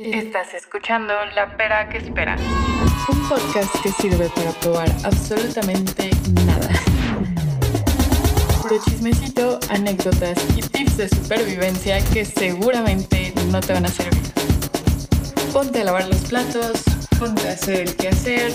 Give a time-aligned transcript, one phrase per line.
[0.00, 2.36] Estás escuchando La Pera que Espera.
[3.08, 6.10] Un podcast que sirve para probar absolutamente
[6.46, 6.68] nada.
[8.62, 14.22] Puro chismecito, anécdotas y tips de supervivencia que seguramente no te van a servir.
[15.52, 16.84] Ponte a lavar los platos,
[17.18, 18.52] ponte a hacer el quehacer.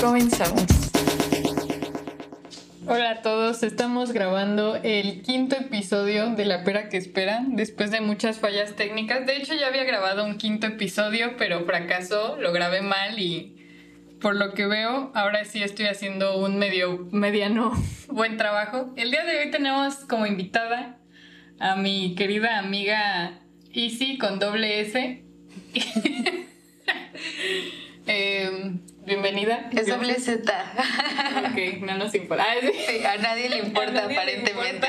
[0.00, 0.64] Comenzamos.
[2.88, 8.00] Hola a todos, estamos grabando el quinto episodio de La Pera que Espera después de
[8.00, 9.26] muchas fallas técnicas.
[9.26, 13.56] De hecho ya había grabado un quinto episodio, pero fracasó, lo grabé mal y
[14.20, 17.72] por lo que veo ahora sí estoy haciendo un medio mediano
[18.08, 18.92] buen trabajo.
[18.94, 20.96] El día de hoy tenemos como invitada
[21.58, 23.40] a mi querida amiga
[23.72, 25.24] Easy con doble S.
[28.08, 29.70] Em, bienvenida.
[29.72, 30.52] Es doble Z.
[31.50, 32.44] Ok, no nos importa.
[32.48, 32.72] Ah, sí.
[32.86, 34.88] Sí, a nadie le importa, le aparentemente.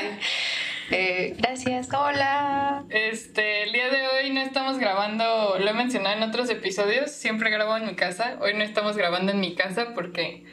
[0.90, 2.84] Eh, gracias, hola.
[2.88, 7.50] Este, el día de hoy no estamos grabando, lo he mencionado en otros episodios, siempre
[7.50, 8.38] grabo en mi casa.
[8.40, 10.44] Hoy no estamos grabando en mi casa porque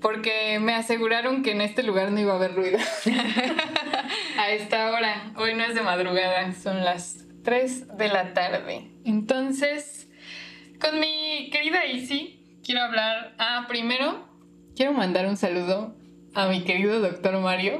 [0.00, 2.78] porque me aseguraron que en este lugar no iba a haber ruido.
[4.38, 8.90] a esta hora, hoy no es de madrugada, son las 3 de la tarde.
[9.06, 10.08] Entonces,
[10.78, 13.34] con mi querida Isi, quiero hablar.
[13.38, 14.26] Ah, primero,
[14.76, 15.94] quiero mandar un saludo
[16.34, 17.78] a mi querido doctor Mario.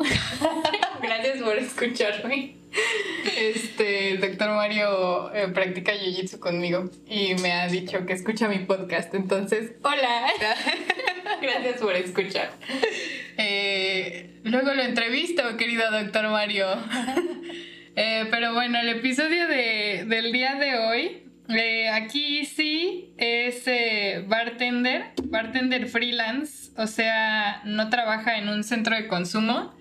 [1.02, 2.56] Gracias por escucharme.
[3.38, 8.58] Este, el doctor Mario eh, practica jiu-jitsu conmigo y me ha dicho que escucha mi
[8.60, 9.14] podcast.
[9.14, 10.26] Entonces, hola.
[11.42, 12.50] Gracias por escuchar.
[13.36, 16.66] Eh, luego lo entrevisto, querido doctor Mario.
[17.96, 24.24] Eh, pero bueno, el episodio de- del día de hoy, eh, aquí sí es eh,
[24.26, 29.74] bartender, bartender freelance, o sea, no trabaja en un centro de consumo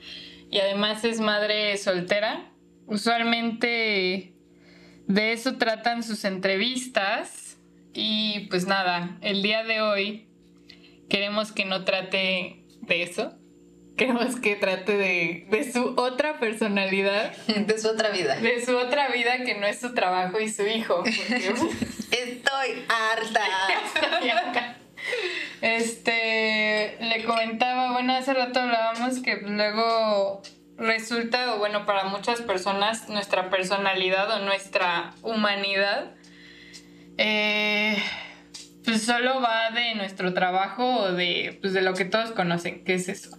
[0.52, 2.52] y además es madre soltera.
[2.86, 4.34] Usualmente
[5.08, 7.58] de eso tratan sus entrevistas
[7.94, 10.28] y pues nada, el día de hoy
[11.10, 13.38] queremos que no trate de eso.
[13.98, 18.36] Queremos que trate de, de su otra personalidad, De su otra vida.
[18.38, 20.98] de su otra vida que no es su trabajo y su hijo.
[20.98, 21.54] porque-
[22.12, 23.42] Estoy harta.
[25.62, 30.42] Este, le comentaba, bueno, hace rato hablábamos que luego
[30.78, 36.12] resulta, o bueno, para muchas personas, nuestra personalidad o nuestra humanidad,
[37.18, 37.98] eh,
[38.84, 42.96] pues solo va de nuestro trabajo o de, pues de lo que todos conocen, que
[42.96, 43.38] es eso.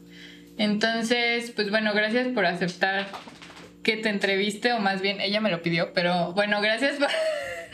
[0.59, 3.07] Entonces, pues bueno, gracias por aceptar
[3.83, 7.09] que te entreviste, o más bien ella me lo pidió, pero bueno, gracias por,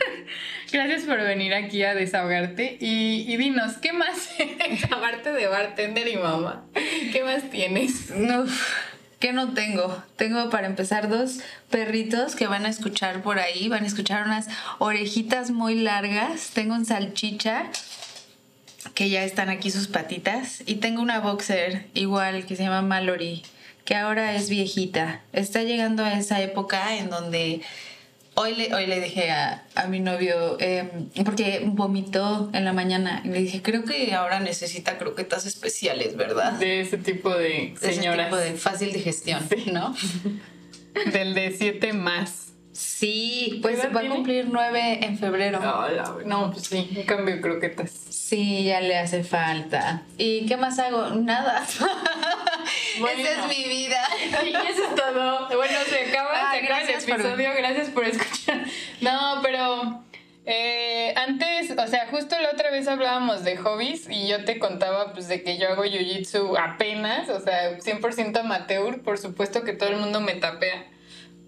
[0.71, 4.29] gracias por venir aquí a desahogarte y, y dinos, ¿qué más?
[4.91, 6.65] Aparte de bartender y mamá,
[7.11, 8.11] ¿qué más tienes?
[8.11, 8.91] Uf,
[9.21, 10.01] ¿Qué no tengo?
[10.15, 13.69] Tengo para empezar dos perritos que van a escuchar por ahí.
[13.69, 14.47] Van a escuchar unas
[14.79, 16.49] orejitas muy largas.
[16.55, 17.69] Tengo un salchicha
[18.93, 20.63] que ya están aquí sus patitas.
[20.65, 23.43] Y tengo una boxer igual que se llama Mallory,
[23.85, 25.21] que ahora es viejita.
[25.33, 27.61] Está llegando a esa época en donde
[28.35, 30.89] hoy le, hoy le dije a, a mi novio, eh,
[31.25, 36.53] porque vomitó en la mañana, y le dije, creo que ahora necesita croquetas especiales, ¿verdad?
[36.53, 38.27] De ese tipo de De ese señoras.
[38.27, 39.95] tipo de fácil digestión, ¿no?
[41.13, 42.50] Del de siete más.
[42.73, 45.59] Sí, pues ¿Qué edad va a cumplir nueve en febrero.
[45.59, 47.91] No, la- no, pues sí, un cambio de croquetas.
[47.91, 50.03] Sí, ya le hace falta.
[50.17, 51.09] ¿Y qué más hago?
[51.09, 51.65] Nada.
[52.99, 53.21] Bueno.
[53.21, 54.01] Esa es mi vida.
[54.45, 55.47] Y eso es todo.
[55.55, 57.49] Bueno, se acaba, Ay, se acaba el por episodio.
[57.57, 58.63] Gracias por escuchar.
[59.01, 60.03] No, pero
[60.45, 65.11] eh, antes, o sea, justo la otra vez hablábamos de hobbies y yo te contaba
[65.13, 69.01] pues de que yo hago jiu-jitsu apenas, o sea, 100% amateur.
[69.01, 70.85] Por supuesto que todo el mundo me tapea.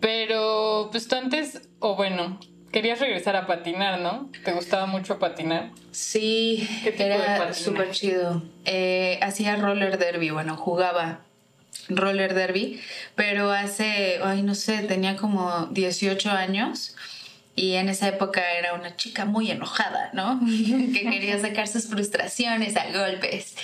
[0.03, 2.37] Pero pues tú antes, o bueno,
[2.73, 4.29] querías regresar a patinar, ¿no?
[4.43, 5.71] ¿Te gustaba mucho patinar?
[5.91, 8.43] Sí, ¿Qué tipo de era súper chido.
[8.65, 11.21] Eh, hacía roller derby, bueno, jugaba
[11.87, 12.81] roller derby,
[13.15, 16.97] pero hace, ay, no sé, tenía como 18 años
[17.55, 20.41] y en esa época era una chica muy enojada, ¿no?
[20.93, 23.55] que quería sacar sus frustraciones a golpes.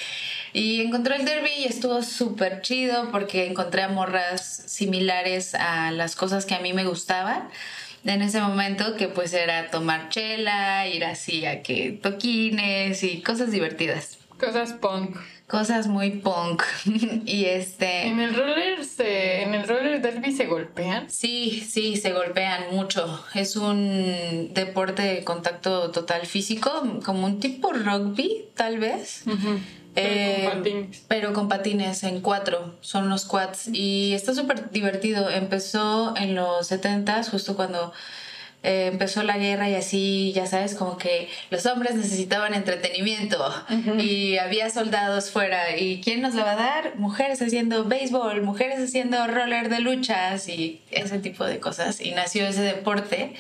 [0.54, 6.16] Y encontré el derby y estuvo súper chido porque encontré a morras similares a las
[6.16, 7.50] cosas que a mí me gustaban
[8.06, 13.52] en ese momento que pues era tomar chela, ir así a que toquines y cosas
[13.52, 14.18] divertidas.
[14.40, 15.18] Cosas punk.
[15.48, 16.64] Cosas muy punk.
[17.26, 18.08] y este...
[18.08, 21.10] En el roller se, en el roller derby se golpean.
[21.10, 23.26] Sí, sí, se golpean mucho.
[23.34, 29.24] Es un deporte de contacto total físico, como un tipo rugby, tal vez.
[29.96, 31.04] Eh, patines.
[31.08, 35.30] pero con patines en cuatro, son los quads y está súper divertido.
[35.30, 37.92] Empezó en los 70s, justo cuando
[38.62, 43.38] eh, empezó la guerra y así, ya sabes, como que los hombres necesitaban entretenimiento
[43.98, 45.78] y había soldados fuera.
[45.78, 46.96] ¿Y quién nos lo va a dar?
[46.98, 52.02] Mujeres haciendo béisbol, mujeres haciendo roller de luchas y ese tipo de cosas.
[52.02, 53.34] Y nació ese deporte.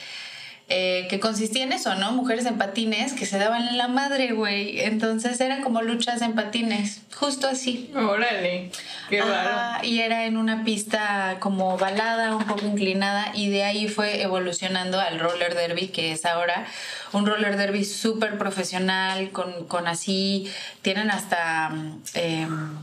[0.71, 2.12] Eh, que consistía en eso, ¿no?
[2.12, 4.81] Mujeres en patines que se daban en la madre, güey.
[4.81, 7.92] Entonces eran como luchas en patines, justo así.
[7.95, 8.69] Órale,
[9.10, 9.83] qué raro.
[9.83, 15.00] y era en una pista como balada, un poco inclinada, y de ahí fue evolucionando
[15.00, 16.68] al roller derby, que es ahora
[17.13, 20.51] un roller derby súper profesional, con, con, así,
[20.83, 21.71] tienen hasta
[22.13, 22.77] em,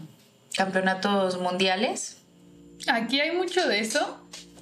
[0.56, 2.16] campeonatos mundiales.
[2.88, 4.18] Aquí hay mucho de eso.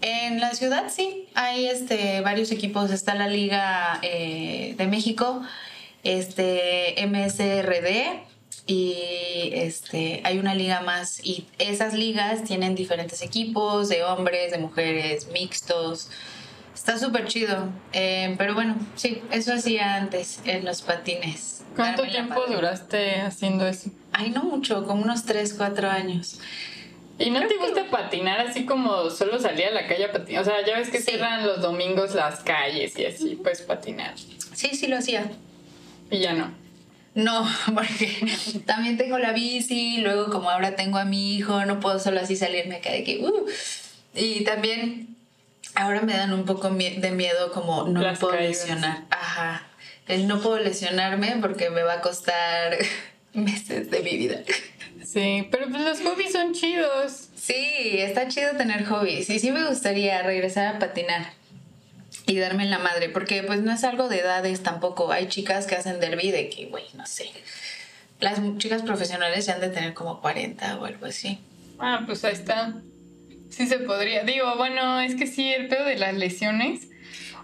[0.07, 2.91] En la ciudad sí, hay este, varios equipos.
[2.91, 5.41] Está la Liga eh, de México,
[6.03, 8.21] este, MSRD
[8.67, 11.25] y este, hay una liga más.
[11.25, 16.11] Y esas ligas tienen diferentes equipos de hombres, de mujeres, mixtos.
[16.75, 17.71] Está súper chido.
[17.95, 21.63] Eh, pero bueno, sí, eso hacía antes en los patines.
[21.75, 23.89] ¿Cuánto tiempo duraste haciendo eso?
[24.13, 26.41] Ay, no mucho, como unos 3, 4 años.
[27.19, 30.43] ¿Y no te gusta patinar así como solo salir a la calle a patinar?
[30.43, 34.15] O sea, ya ves que cierran los domingos las calles y así, pues patinar.
[34.55, 35.31] Sí, sí lo hacía.
[36.11, 36.53] Y ya no.
[37.15, 38.11] No, porque
[38.67, 42.37] también tengo la bici, luego como ahora tengo a mi hijo, no puedo solo así
[42.37, 43.19] salirme acá de que...
[43.19, 43.47] Uh,
[44.17, 45.17] y también
[45.75, 49.05] ahora me dan un poco de miedo como no me puedo lesionar.
[49.11, 49.67] Ajá.
[50.07, 52.77] El no puedo lesionarme porque me va a costar
[53.33, 54.41] meses de mi vida.
[55.05, 57.29] Sí, pero pues los hobbies son chidos.
[57.37, 59.29] Sí, está chido tener hobbies.
[59.31, 61.33] Y sí me gustaría regresar a patinar
[62.27, 65.13] y darme en la madre, porque pues no es algo de edades tampoco.
[65.13, 67.31] Hay chicas que hacen derby de que, güey, no sé.
[68.21, 71.39] Las chicas profesionales ya han de tener como 40 o algo así.
[71.79, 72.75] Ah, pues ahí está.
[73.51, 74.25] Sí se podría.
[74.25, 76.89] Digo, bueno, es que sí, el pedo de las lesiones.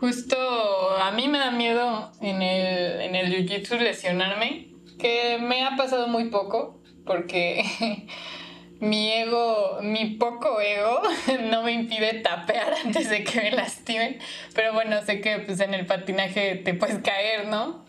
[0.01, 4.69] Justo a mí me da miedo en el, en el jiu-jitsu lesionarme,
[4.99, 7.63] que me ha pasado muy poco porque
[8.81, 11.03] mi ego, mi poco ego,
[11.51, 14.19] no me impide tapear antes de que me lastimen.
[14.55, 17.85] Pero bueno, sé que pues en el patinaje te puedes caer, ¿no?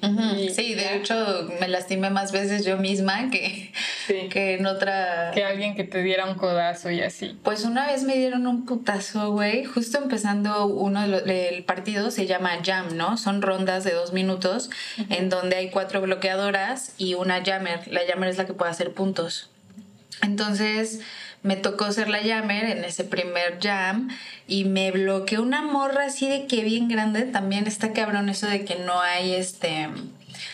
[0.54, 3.72] sí, de hecho me lastimé más veces yo misma que,
[4.30, 5.32] que en otra...
[5.34, 7.40] Que alguien que te diera un codazo y así.
[7.44, 9.64] Pues una vez me dieron un putazo, güey.
[9.64, 13.18] Justo empezando uno del partido, se llama Jam, ¿no?
[13.18, 14.70] Son rondas de dos minutos
[15.10, 17.88] en donde hay cuatro bloqueadoras y una jammer.
[17.88, 19.51] La jammer es la que puede hacer puntos.
[20.22, 21.00] Entonces
[21.44, 24.10] me tocó ser la jammer en ese primer jam
[24.48, 27.24] y me bloqueó una morra así de que bien grande.
[27.24, 29.90] También está cabrón eso de que no hay este...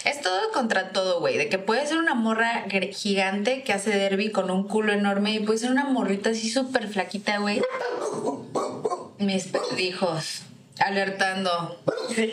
[0.05, 1.37] Es todo contra todo, güey.
[1.37, 5.39] De que puede ser una morra gigante que hace derby con un culo enorme y
[5.39, 7.61] puede ser una morrita así súper flaquita, güey.
[9.19, 10.43] Mis hijos
[10.79, 11.81] alertando.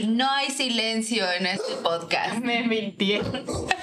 [0.07, 2.37] No hay silencio en este podcast.
[2.37, 3.45] Me mintieron.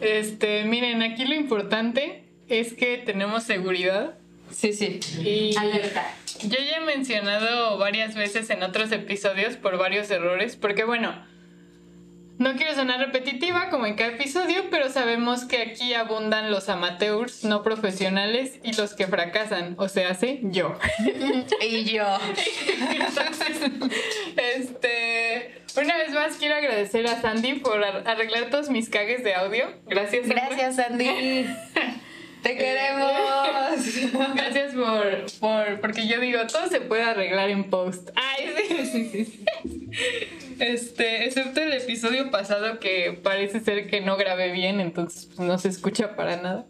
[0.00, 4.14] Este, miren, aquí lo importante es que tenemos seguridad.
[4.52, 5.00] Sí, sí.
[5.24, 6.14] Y Alerta.
[6.42, 11.14] Yo ya he mencionado varias veces en otros episodios por varios errores, porque bueno,
[12.38, 17.44] no quiero sonar repetitiva como en cada episodio, pero sabemos que aquí abundan los amateurs
[17.44, 20.78] no profesionales y los que fracasan, o sea, hace yo.
[21.60, 22.04] y yo.
[22.90, 23.70] Entonces,
[24.36, 29.72] este, una vez más quiero agradecer a Sandy por arreglar todos mis cagues de audio.
[29.86, 30.28] Gracias.
[30.28, 31.46] Gracias, Sandy.
[32.42, 33.12] Te eh, queremos.
[34.34, 38.10] Gracias por, por, porque yo digo, todo se puede arreglar en post.
[38.14, 39.44] Ay, sí, sí, sí.
[40.58, 45.58] Este, excepto el episodio pasado que parece ser que no grabé bien, entonces pues, no
[45.58, 46.66] se escucha para nada.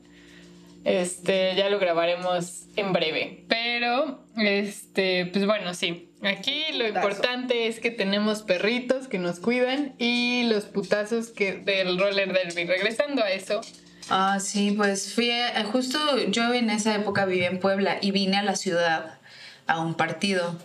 [0.84, 3.44] Este, ya lo grabaremos en breve.
[3.48, 6.10] Pero, este, pues bueno, sí.
[6.22, 11.98] Aquí lo importante es que tenemos perritos que nos cuidan y los putazos que del
[11.98, 12.64] roller derby.
[12.64, 13.60] Regresando a eso,
[14.08, 15.32] Ah, sí, pues fui,
[15.72, 19.18] justo yo en esa época vivía en Puebla y vine a la ciudad
[19.66, 20.56] a un partido.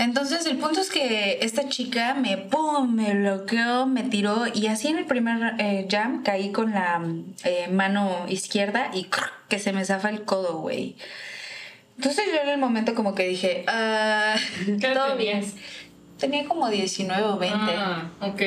[0.00, 4.88] Entonces el punto es que esta chica me, pum, me bloqueó, me tiró y así
[4.88, 7.04] en el primer eh, jam caí con la
[7.44, 9.10] eh, mano izquierda y
[9.50, 10.96] que se me zafa el codo, güey.
[11.98, 14.36] Entonces yo en el momento como que dije, ah,
[14.80, 15.44] todo bien.
[16.18, 17.58] Tenía como 19 o 20.
[17.76, 18.40] Ah, ok.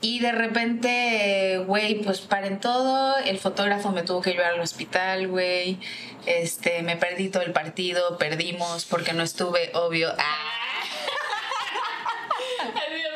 [0.00, 3.16] Y de repente, güey, pues paren todo.
[3.18, 5.78] El fotógrafo me tuvo que llevar al hospital, güey.
[6.26, 10.12] Este, me perdí todo el partido, perdimos porque no estuve, obvio.
[10.18, 10.52] ¡Ah!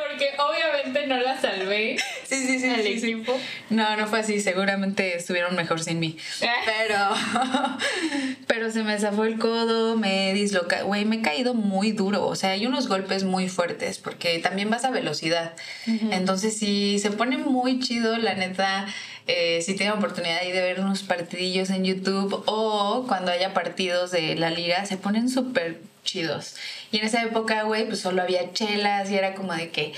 [0.08, 1.96] porque obviamente no la salvé.
[2.30, 2.72] Sí, sí, sí.
[2.76, 3.10] sí, sí.
[3.10, 3.36] equipo.
[3.70, 6.16] No, no fue así, seguramente estuvieron mejor sin mí.
[6.38, 6.96] Pero,
[8.46, 12.36] pero se me zafó el codo, me disloca, güey, me he caído muy duro, o
[12.36, 15.54] sea, hay unos golpes muy fuertes porque también vas a velocidad.
[15.86, 18.86] Entonces, si se pone muy chido, la neta,
[19.26, 24.12] eh, si tienen oportunidad ahí de ver unos partidillos en YouTube o cuando haya partidos
[24.12, 26.54] de la liga, se ponen súper chidos.
[26.92, 29.92] Y en esa época, güey, pues solo había chelas y era como de que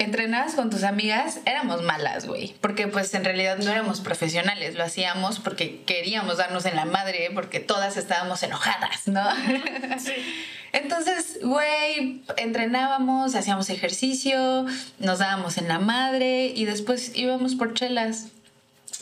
[0.00, 2.54] entrenabas con tus amigas, éramos malas, güey.
[2.62, 7.30] Porque pues en realidad no éramos profesionales, lo hacíamos porque queríamos darnos en la madre,
[7.34, 9.22] porque todas estábamos enojadas, ¿no?
[10.72, 14.64] Entonces, güey, entrenábamos, hacíamos ejercicio,
[14.98, 18.28] nos dábamos en la madre y después íbamos por chelas.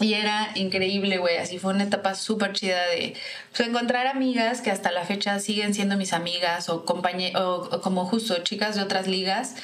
[0.00, 1.38] Y era increíble, güey.
[1.38, 3.14] Así fue una etapa súper chida de
[3.56, 7.80] pues, encontrar amigas que hasta la fecha siguen siendo mis amigas o, compañe o, o
[7.80, 9.54] como justo chicas de otras ligas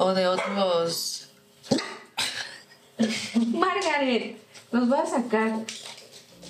[0.00, 1.28] o de otros...
[3.52, 4.36] Margaret,
[4.72, 5.52] nos va a sacar.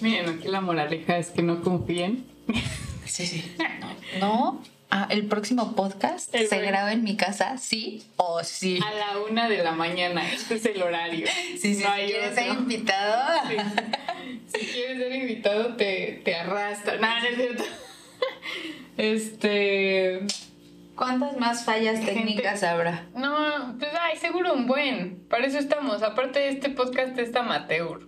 [0.00, 2.24] Miren, aquí la moraleja es que no confíen.
[3.06, 3.56] Sí, sí.
[4.18, 4.60] No.
[4.90, 8.80] Ah, el próximo podcast El se graba en mi casa, sí o sí.
[8.84, 11.28] A la una de la mañana, este es el horario.
[11.60, 12.42] Sí, sí, no si quieres otro.
[12.42, 13.40] ser invitado.
[13.48, 13.56] Sí.
[14.58, 16.96] Si quieres ser invitado, te, te arrastra.
[16.96, 17.64] No, no es cierto.
[18.96, 20.26] Este.
[21.00, 23.08] ¿Cuántas más fallas Gente- técnicas habrá?
[23.14, 25.24] No, pues ay, seguro un buen.
[25.30, 26.02] Para eso estamos.
[26.02, 28.06] Aparte, este podcast es amateur.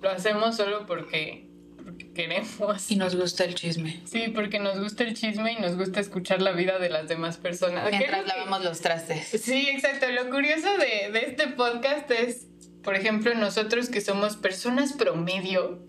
[0.00, 1.50] Lo hacemos solo porque,
[1.84, 2.90] porque queremos.
[2.90, 4.00] Y nos gusta el chisme.
[4.06, 7.36] Sí, porque nos gusta el chisme y nos gusta escuchar la vida de las demás
[7.36, 7.86] personas.
[7.90, 9.28] ¿Qué es Mientras lavamos los trastes.
[9.42, 10.06] Sí, exacto.
[10.10, 12.46] Lo curioso de, de este podcast es,
[12.82, 15.86] por ejemplo, nosotros que somos personas promedio,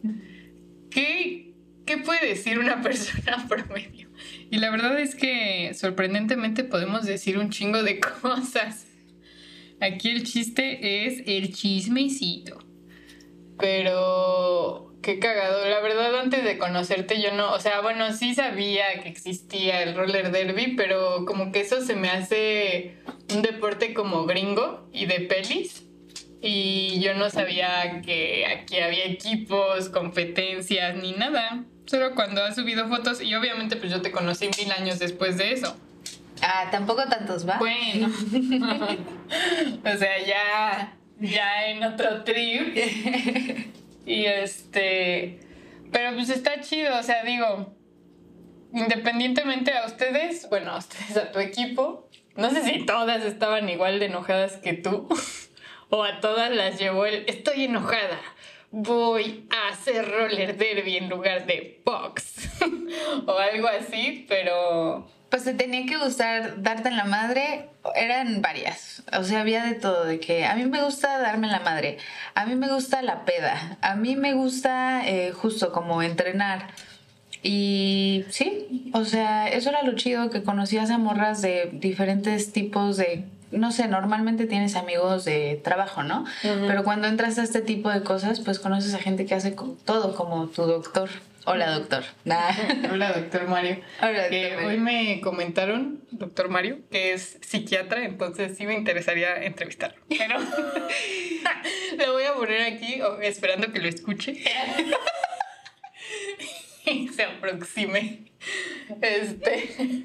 [0.89, 1.53] ¿qué,
[1.85, 4.10] ¿qué puede decir una persona promedio?
[4.51, 8.85] Y la verdad es que sorprendentemente podemos decir un chingo de cosas.
[9.79, 12.59] Aquí el chiste es el chismecito.
[13.57, 15.67] Pero qué cagado.
[15.69, 17.53] La verdad, antes de conocerte, yo no.
[17.53, 21.95] O sea, bueno, sí sabía que existía el roller derby, pero como que eso se
[21.95, 22.95] me hace
[23.33, 25.85] un deporte como gringo y de pelis.
[26.41, 31.63] Y yo no sabía que aquí había equipos, competencias, ni nada.
[31.85, 33.21] Solo cuando has subido fotos.
[33.21, 35.75] Y obviamente, pues yo te conocí mil años después de eso.
[36.41, 37.57] Ah, tampoco tantos, ¿va?
[37.57, 38.07] Bueno.
[39.85, 42.77] o sea, ya, ya en otro trip.
[44.05, 45.39] Y este.
[45.91, 47.75] Pero pues está chido, o sea, digo.
[48.73, 53.99] Independientemente a ustedes, bueno, a ustedes, a tu equipo, no sé si todas estaban igual
[53.99, 55.09] de enojadas que tú,
[55.89, 58.19] o a todas las llevó el estoy enojada,
[58.71, 62.49] voy a hacer roller derby en lugar de box,
[63.27, 69.03] o algo así, pero Pues te tenía que gustar darte en la madre, eran varias.
[69.17, 71.97] O sea, había de todo, de que a mí me gusta darme en la madre,
[72.33, 76.69] a mí me gusta la peda, a mí me gusta eh, justo como entrenar.
[77.43, 82.97] Y sí, o sea, eso era lo chido, que conocías a morras de diferentes tipos
[82.97, 83.25] de...
[83.51, 86.25] No sé, normalmente tienes amigos de trabajo, ¿no?
[86.41, 89.55] Pero cuando entras a este tipo de cosas, pues conoces a gente que hace
[89.85, 91.09] todo, como tu doctor.
[91.45, 92.03] Hola, doctor.
[92.23, 92.51] Nah.
[92.91, 93.79] Hola, doctor Mario.
[93.99, 94.67] Hola, doctor Mario.
[94.67, 99.99] hoy me comentaron, doctor Mario, que es psiquiatra, entonces sí me interesaría entrevistarlo.
[100.07, 100.39] Pero
[101.97, 104.33] lo voy a poner aquí esperando que lo escuche.
[106.85, 108.31] y se aproxime.
[109.01, 110.03] Este.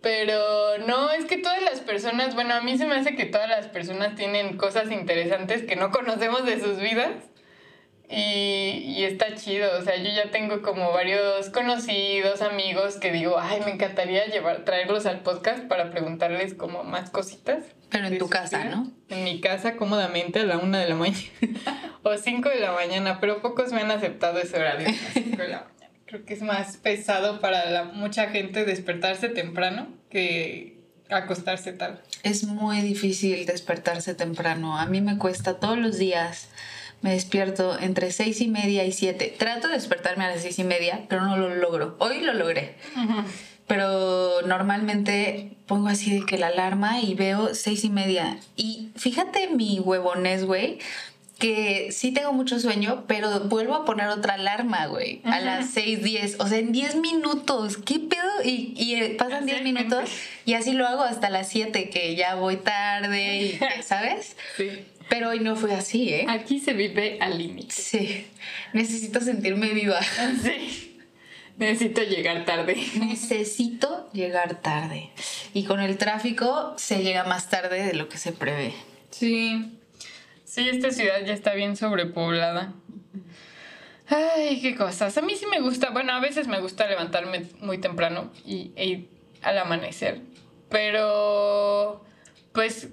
[0.00, 3.48] Pero no, es que todas las personas, bueno, a mí se me hace que todas
[3.48, 7.10] las personas tienen cosas interesantes que no conocemos de sus vidas.
[8.10, 13.38] Y, y está chido, o sea, yo ya tengo como varios conocidos, amigos que digo,
[13.38, 17.64] ay, me encantaría llevar, traerlos al podcast para preguntarles como más cositas.
[17.90, 18.70] Pero en tu casa, vida.
[18.70, 18.90] ¿no?
[19.10, 21.18] En mi casa, cómodamente, a la una de la mañana.
[22.02, 25.48] o cinco de la mañana, pero pocos me han aceptado ese horario, a cinco de
[25.48, 25.77] la mañana.
[26.08, 30.78] Creo que es más pesado para la, mucha gente despertarse temprano que
[31.10, 31.98] acostarse tarde.
[32.22, 34.78] Es muy difícil despertarse temprano.
[34.78, 36.48] A mí me cuesta todos los días.
[37.02, 39.34] Me despierto entre seis y media y siete.
[39.38, 41.96] Trato de despertarme a las seis y media, pero no lo logro.
[42.00, 42.76] Hoy lo logré.
[43.66, 48.38] Pero normalmente pongo así de que la alarma y veo seis y media.
[48.56, 50.78] Y fíjate mi huevones, güey,
[51.38, 56.02] que sí tengo mucho sueño, pero vuelvo a poner otra alarma, güey, a las seis
[56.02, 56.36] diez.
[56.40, 57.76] O sea, en 10 minutos.
[57.76, 58.42] ¿Qué pedo?
[58.44, 59.72] Y, y eh, pasan 10 Exactamente.
[59.96, 60.10] minutos
[60.44, 64.36] y así lo hago hasta las 7, que ya voy tarde y, ¿sabes?
[64.56, 64.84] Sí.
[65.08, 66.26] Pero hoy no fue así, ¿eh?
[66.28, 67.74] Aquí se vive al límite.
[67.74, 68.26] Sí,
[68.72, 70.00] necesito sentirme viva.
[70.42, 70.84] Sí.
[71.56, 72.76] Necesito llegar tarde.
[73.00, 75.10] Necesito llegar tarde.
[75.54, 78.74] Y con el tráfico se llega más tarde de lo que se prevé.
[79.10, 79.77] Sí.
[80.48, 82.72] Sí, esta ciudad ya está bien sobrepoblada.
[84.08, 85.18] Ay, qué cosas.
[85.18, 88.86] A mí sí me gusta, bueno, a veces me gusta levantarme muy temprano y e
[88.86, 89.10] ir
[89.42, 90.22] al amanecer.
[90.70, 92.02] Pero,
[92.54, 92.88] pues,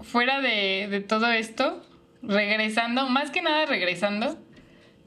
[0.00, 1.84] fuera de, de todo esto,
[2.22, 4.38] regresando, más que nada regresando,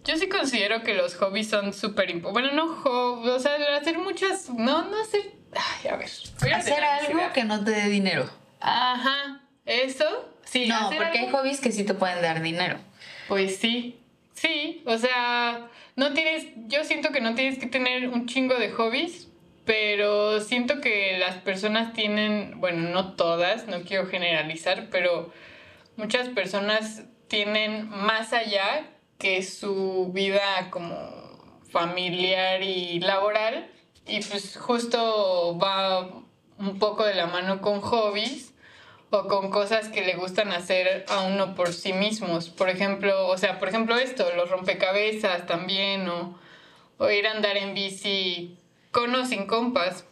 [0.06, 2.52] yo sí considero que los hobbies son súper importantes.
[2.52, 5.22] Bueno, no hobbies, o sea, hacer muchas, no, no hacer,
[5.56, 6.10] ay, a ver.
[6.56, 8.30] Hacer algo que no te dé dinero.
[8.60, 10.06] Ajá, eso,
[10.50, 10.68] sí.
[10.68, 12.78] no, porque hay hobbies que sí te pueden dar dinero.
[13.28, 14.00] Pues sí,
[14.34, 18.72] sí, o sea, no tienes, yo siento que no tienes que tener un chingo de
[18.72, 19.28] hobbies,
[19.66, 25.32] pero siento que las personas tienen, bueno, no todas, no quiero generalizar, pero
[25.96, 28.88] muchas personas tienen más allá
[29.20, 33.70] que su vida como familiar y laboral
[34.08, 36.10] y pues justo va
[36.58, 38.54] un poco de la mano con hobbies
[39.12, 42.50] o con cosas que le gustan hacer a uno por sí mismos.
[42.50, 46.40] Por ejemplo, o sea, por ejemplo esto, los rompecabezas también, o,
[46.98, 48.58] o ir a andar en bici
[48.92, 50.06] con o sin compas.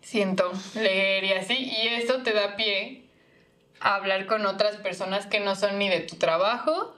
[0.00, 1.54] Siento, leer y así.
[1.54, 3.02] Y eso te da pie
[3.80, 6.94] a hablar con otras personas que no son ni de tu trabajo,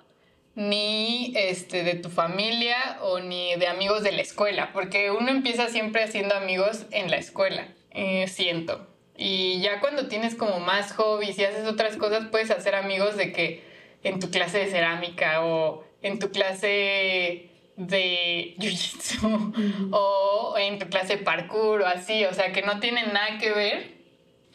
[0.55, 5.69] ni este, de tu familia o ni de amigos de la escuela, porque uno empieza
[5.69, 8.90] siempre haciendo amigos en la escuela, eh, siento.
[9.23, 13.33] Y ya cuando tienes como más hobbies y haces otras cosas, puedes hacer amigos de
[13.33, 13.63] que
[14.03, 21.19] en tu clase de cerámica o en tu clase de jiu-jitsu o en tu clase
[21.19, 23.95] de parkour o así, o sea, que no tienen nada que ver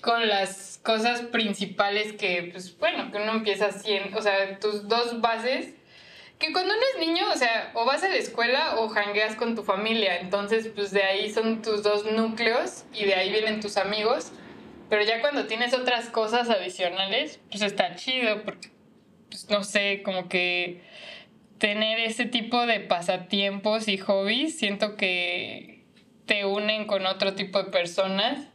[0.02, 5.22] con las cosas principales que, pues bueno, que uno empieza haciendo, o sea, tus dos
[5.22, 5.76] bases,
[6.40, 9.54] que cuando uno es niño, o sea, o vas a la escuela o jangueas con
[9.54, 13.78] tu familia, entonces pues de ahí son tus dos núcleos y de ahí vienen tus
[13.78, 14.32] amigos,
[14.90, 18.70] pero ya cuando tienes otras cosas adicionales, pues está chido, porque,
[19.30, 20.82] pues no sé, como que
[21.58, 25.84] tener ese tipo de pasatiempos y hobbies, siento que
[26.26, 28.48] te unen con otro tipo de personas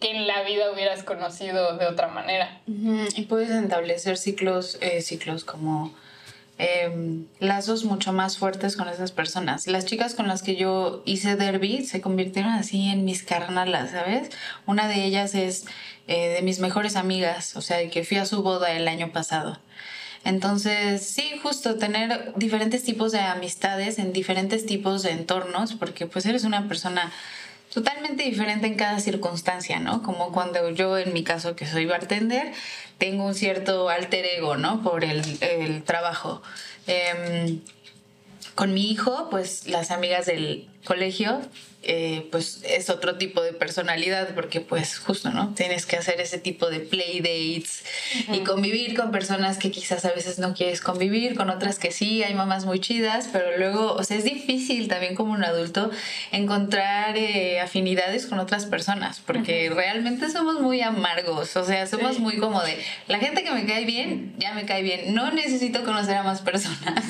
[0.00, 2.60] que en la vida hubieras conocido de otra manera.
[2.66, 5.94] Y puedes establecer ciclos, eh, ciclos como
[6.58, 9.66] em, lazos mucho más fuertes con esas personas.
[9.66, 14.30] Las chicas con las que yo hice derby se convirtieron así en mis carnalas, ¿sabes?
[14.66, 15.64] Una de ellas es
[16.06, 19.58] eh, de mis mejores amigas, o sea, que fui a su boda el año pasado.
[20.24, 26.24] Entonces, sí, justo tener diferentes tipos de amistades en diferentes tipos de entornos, porque pues
[26.24, 27.12] eres una persona
[27.74, 30.02] totalmente diferente en cada circunstancia, ¿no?
[30.04, 32.52] Como cuando yo, en mi caso, que soy bartender,
[32.98, 34.80] tengo un cierto alter ego, ¿no?
[34.82, 36.40] Por el, trabajo.
[36.86, 37.60] Em,
[38.54, 41.40] con mi hijo, pues las amigas del colegio,
[41.86, 45.52] eh, pues es otro tipo de personalidad, porque pues justo, ¿no?
[45.54, 47.84] Tienes que hacer ese tipo de play dates
[48.32, 52.22] y convivir con personas que quizás a veces no quieres convivir, con otras que sí,
[52.22, 55.90] hay mamás muy chidas, pero luego, o sea, es difícil también como un adulto
[56.32, 62.22] encontrar eh, afinidades con otras personas, porque realmente somos muy amargos, o sea, somos Sí.
[62.22, 65.84] muy como de, la gente que me cae bien, ya me cae bien, no necesito
[65.84, 67.04] conocer a más personas.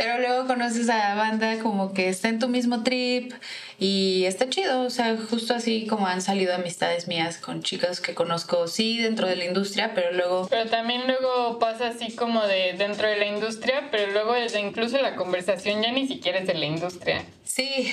[0.00, 3.34] Pero luego conoces a banda como que está en tu mismo trip
[3.78, 8.14] y está chido, o sea, justo así como han salido amistades mías con chicas que
[8.14, 10.48] conozco, sí, dentro de la industria, pero luego...
[10.48, 14.96] Pero también luego pasa así como de dentro de la industria, pero luego desde incluso
[15.02, 17.22] la conversación ya ni siquiera es de la industria.
[17.44, 17.92] Sí,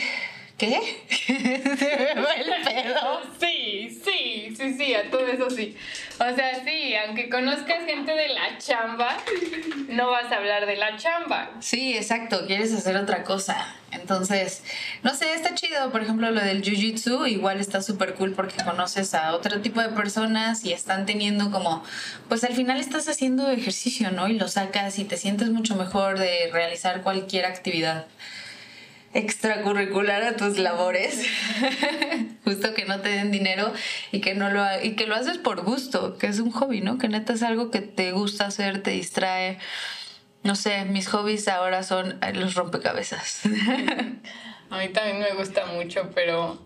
[0.58, 1.04] ¿qué?
[1.28, 3.22] Se me va el pedo.
[3.40, 5.76] Sí, sí, sí, sí, a todo eso sí.
[6.16, 9.18] O sea, sí, aunque conozcas gente de la chamba,
[9.90, 11.52] no vas a hablar de la chamba.
[11.60, 13.76] Sí, exacto, quieres hacer otra cosa.
[13.92, 14.64] Entonces,
[15.04, 15.92] no sé, está chido.
[15.92, 19.90] Por ejemplo, lo del jiu-jitsu igual está súper cool porque conoces a otro tipo de
[19.90, 21.84] personas y están teniendo como,
[22.28, 24.28] pues al final estás haciendo ejercicio, ¿no?
[24.28, 28.08] Y lo sacas y te sientes mucho mejor de realizar cualquier actividad
[29.14, 31.26] extracurricular a tus labores.
[32.44, 33.74] Justo que no te den dinero
[34.12, 36.98] y que no lo y que lo haces por gusto, que es un hobby, ¿no?
[36.98, 39.60] Que neta es algo que te gusta hacer, te distrae.
[40.44, 43.42] No sé, mis hobbies ahora son los rompecabezas.
[44.70, 46.66] A mí también me gusta mucho, pero.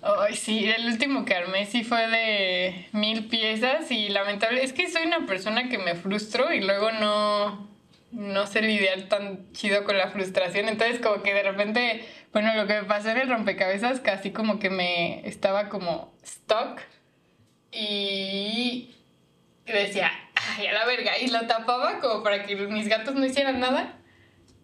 [0.00, 4.62] Ay, sí, el último que armé sí fue de mil piezas y lamentable.
[4.62, 7.68] Es que soy una persona que me frustro y luego no.
[8.10, 10.68] No sé lidiar tan chido con la frustración.
[10.68, 12.04] Entonces, como que de repente.
[12.32, 16.80] Bueno, lo que me pasó en el rompecabezas, casi como que me estaba como stuck
[17.72, 18.94] y
[19.66, 21.18] decía, ay, a la verga.
[21.18, 23.98] Y lo tapaba como para que mis gatos no hicieran nada.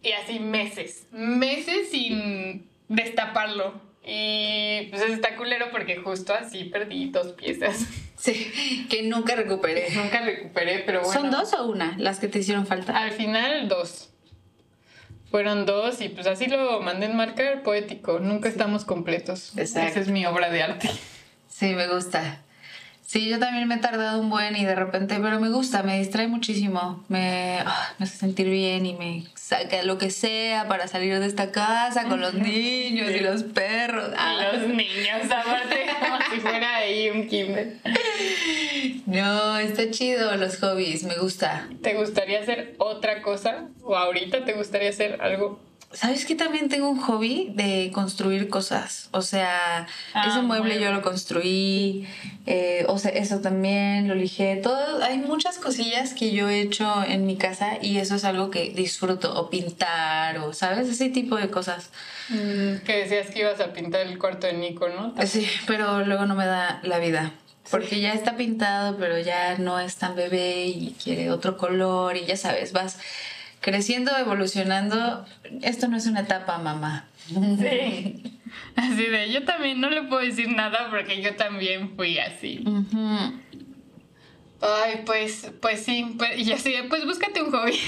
[0.03, 3.81] Y así meses, meses sin destaparlo.
[4.07, 7.87] Y pues está culero porque justo así perdí dos piezas.
[8.17, 9.89] Sí, que nunca recuperé.
[9.95, 11.21] Nunca recuperé, pero bueno.
[11.21, 13.03] ¿Son dos o una las que te hicieron falta?
[13.03, 14.11] Al final, dos.
[15.31, 18.21] Fueron dos y pues así lo mandé en marcar poético.
[18.21, 19.53] Nunca estamos completos.
[19.57, 19.91] Exacto.
[19.91, 20.91] Esa es mi obra de arte.
[21.49, 22.43] Sí, me gusta.
[23.07, 25.99] Sí, yo también me he tardado un buen y de repente, pero me gusta, me
[25.99, 27.05] distrae muchísimo.
[27.09, 27.59] Me,
[27.99, 32.05] me hace sentir bien y me saca lo que sea para salir de esta casa
[32.05, 34.11] con los niños y los perros.
[34.17, 34.53] Ah.
[34.55, 37.77] Los niños, aparte, como si fuera ahí un kinder.
[39.07, 41.69] No, está chido los hobbies, me gusta.
[41.83, 43.69] ¿Te gustaría hacer otra cosa?
[43.83, 45.61] ¿O ahorita te gustaría hacer algo?
[45.95, 49.09] ¿Sabes que también tengo un hobby de construir cosas?
[49.13, 52.07] O sea, Ah, ese mueble yo lo construí,
[52.47, 54.57] eh, o sea, eso también lo lijé.
[54.57, 58.51] Todo, hay muchas cosillas que yo he hecho en mi casa y eso es algo
[58.51, 60.89] que disfruto, o pintar, o, ¿sabes?
[60.89, 61.91] Ese tipo de cosas.
[62.29, 65.15] Que decías que ibas a pintar el cuarto de Nico, ¿no?
[65.27, 67.33] Sí, pero luego no me da la vida.
[67.71, 72.27] Porque ya está pintado, pero ya no es tan bebé y quiere otro color y
[72.27, 72.99] ya sabes, vas
[73.65, 75.25] creciendo, evolucionando.
[75.63, 77.07] Esto no es una etapa, mamá.
[77.27, 78.23] Sí.
[78.77, 82.63] Así de, yo también no le puedo decir nada porque yo también fui así.
[84.61, 87.73] Ay, pues, pues sí, pues, y así pues búscate un hobby.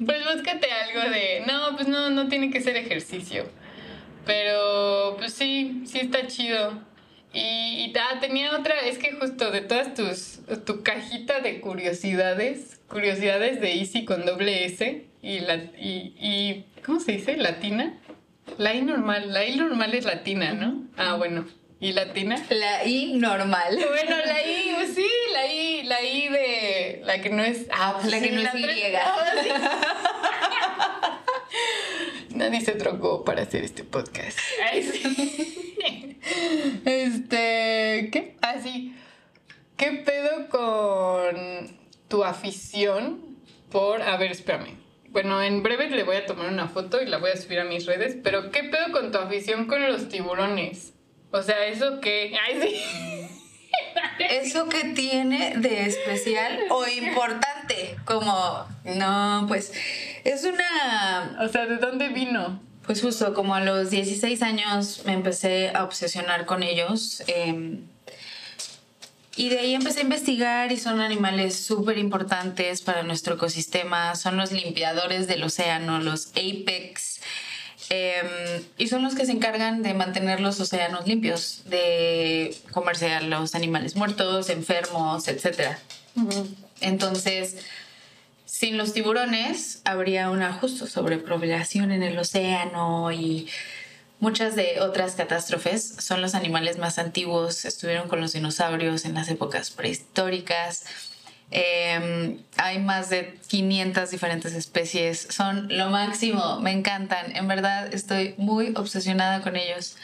[0.06, 3.48] pues búscate algo de, no, pues no, no tiene que ser ejercicio.
[4.24, 6.80] Pero, pues sí, sí está chido.
[7.32, 12.80] Y, y ah, tenía otra, es que justo de todas tus, tu cajita de curiosidades,
[12.88, 17.36] curiosidades de Easy con doble S y, la, y, y ¿cómo se dice?
[17.36, 17.98] ¿Latina?
[18.58, 20.82] La I normal, la I normal es latina, ¿no?
[20.96, 21.46] Ah, bueno.
[21.80, 22.36] ¿Y latina?
[22.50, 23.76] La I normal.
[23.76, 27.66] Bueno, la I, pues sí, la I, la I de la que no es.
[27.72, 28.66] Ah, pues La sí, que no es Y.
[28.94, 29.18] Ah.
[32.30, 34.38] Nadie se trocó para hacer este podcast.
[34.70, 35.58] Ay, sí.
[36.84, 38.36] Este, ¿qué?
[38.42, 38.94] Ah, sí.
[39.76, 43.32] ¿Qué pedo con tu afición
[43.70, 44.76] por, a ver, espérame.
[45.08, 47.64] Bueno, en breve le voy a tomar una foto y la voy a subir a
[47.64, 50.92] mis redes, pero ¿qué pedo con tu afición con los tiburones?
[51.30, 53.28] O sea, eso que, ay, sí.
[54.30, 57.96] ¿Eso que tiene de especial o importante?
[58.04, 59.72] Como, no, pues
[60.24, 61.38] es una...
[61.40, 62.60] O sea, ¿de dónde vino?
[62.86, 67.22] Pues justo como a los 16 años me empecé a obsesionar con ellos.
[67.26, 67.78] eh,
[69.34, 74.14] y de ahí empecé a investigar y son animales súper importantes para nuestro ecosistema.
[74.14, 77.20] Son los limpiadores del océano, los apex.
[77.90, 83.20] eh, y son los que se encargan de mantener los océanos limpios, de comerse a
[83.22, 85.76] los animales muertos, enfermos, etc.
[86.80, 87.56] Entonces,
[88.62, 93.48] sin los tiburones habría una justo sobrepoblación en el océano y
[94.20, 95.96] muchas de otras catástrofes.
[95.98, 100.84] Son los animales más antiguos, estuvieron con los dinosaurios en las épocas prehistóricas.
[101.50, 105.26] Eh, hay más de 500 diferentes especies.
[105.28, 107.34] Son lo máximo, me encantan.
[107.34, 109.96] En verdad estoy muy obsesionada con ellos.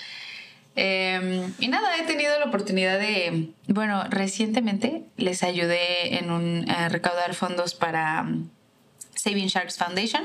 [0.80, 6.88] Eh, y nada, he tenido la oportunidad de, bueno, recientemente les ayudé en un, a
[6.88, 8.48] recaudar fondos para um,
[9.16, 10.22] Saving Sharks Foundation.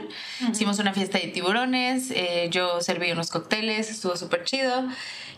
[0.51, 4.87] Hicimos una fiesta de tiburones, eh, yo serví unos cócteles, estuvo súper chido.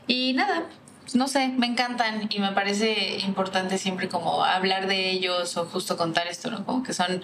[0.05, 0.65] Y nada,
[1.13, 5.95] no sé, me encantan y me parece importante siempre como hablar de ellos o justo
[5.95, 6.65] contar esto, ¿no?
[6.65, 7.23] Como que son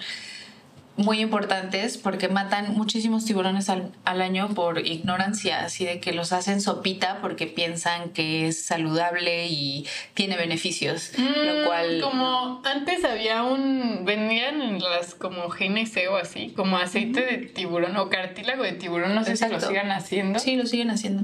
[0.96, 6.32] muy importantes porque matan muchísimos tiburones al, al año por ignorancia, así de que los
[6.32, 12.00] hacen sopita porque piensan que es saludable y tiene beneficios, lo Mm, cual...
[12.02, 14.04] Como antes había un.
[14.04, 19.14] Vendían en las como GNC o así, como aceite de tiburón o cartílago de tiburón,
[19.14, 20.38] no sé si lo sigan haciendo.
[20.38, 21.22] Sí, lo siguen haciendo.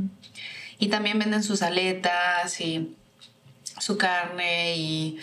[0.78, 2.94] Y también venden sus aletas y
[3.78, 5.18] su carne y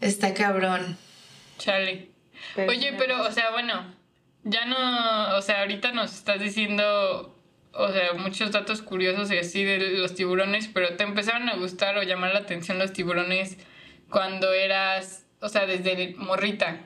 [0.00, 0.96] está cabrón.
[1.58, 2.13] Chale.
[2.54, 3.84] Pero- Oye, pero, o sea, bueno,
[4.44, 5.36] ya no.
[5.36, 7.30] O sea, ahorita nos estás diciendo.
[7.76, 11.98] O sea, muchos datos curiosos y así de los tiburones, pero ¿te empezaron a gustar
[11.98, 13.58] o llamar la atención los tiburones
[14.10, 16.82] cuando eras, o sea, desde morrita?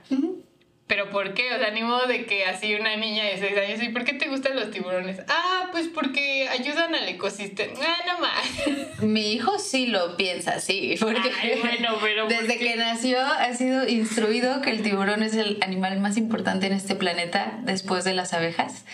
[0.89, 1.55] ¿Pero por qué?
[1.55, 4.15] O sea, ni modo de que así una niña de 6 años, ¿y por qué
[4.15, 5.21] te gustan los tiburones?
[5.29, 7.75] Ah, pues porque ayudan al ecosistema.
[7.81, 9.03] Ah, no más.
[9.03, 13.53] Mi hijo sí lo piensa así, porque Ay, bueno, pero ¿por desde que nació ha
[13.55, 18.15] sido instruido que el tiburón es el animal más importante en este planeta después de
[18.15, 18.85] las abejas.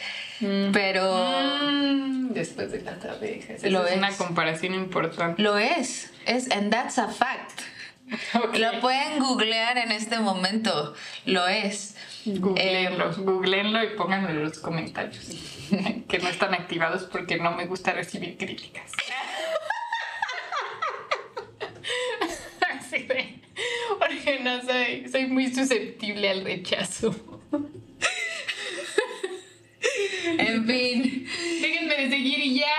[0.72, 1.14] Pero
[1.62, 3.62] Mm, después de las abejas.
[3.62, 3.98] Lo Esa es es.
[3.98, 5.40] una comparación importante.
[5.40, 7.60] lo es, es and that's a fact.
[8.58, 10.94] Lo pueden googlear en este momento.
[11.26, 11.96] Lo es.
[12.26, 15.26] Googleenlo, Eh, googleenlo y pónganlo en los comentarios.
[16.08, 18.92] que no están activados porque no me gusta recibir críticas.
[22.78, 23.40] Así de.
[23.98, 27.14] Porque no soy, soy muy susceptible al rechazo.
[30.38, 31.28] En fin.
[31.60, 32.74] Déjenme de seguir y ya.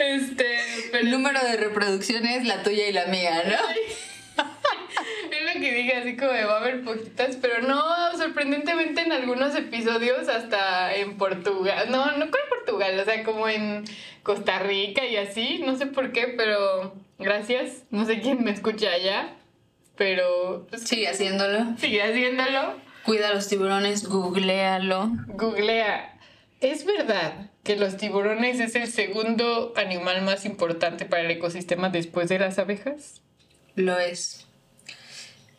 [0.00, 0.46] Este,
[0.90, 4.42] pero El número de reproducciones, la tuya y la mía, ¿no?
[5.30, 7.82] Es lo que dije, así como de va a haber poquitas, pero no,
[8.16, 13.84] sorprendentemente en algunos episodios, hasta en Portugal, no, no con Portugal, o sea, como en
[14.22, 18.90] Costa Rica y así, no sé por qué, pero gracias, no sé quién me escucha
[18.90, 19.34] allá,
[19.96, 21.76] pero pues, Sigue haciéndolo.
[21.78, 22.74] sigue haciéndolo.
[23.04, 25.10] Cuida a los tiburones, googlealo.
[25.28, 26.18] Googlea,
[26.60, 32.28] ¿es verdad que los tiburones es el segundo animal más importante para el ecosistema después
[32.28, 33.22] de las abejas?
[33.74, 34.46] Lo es.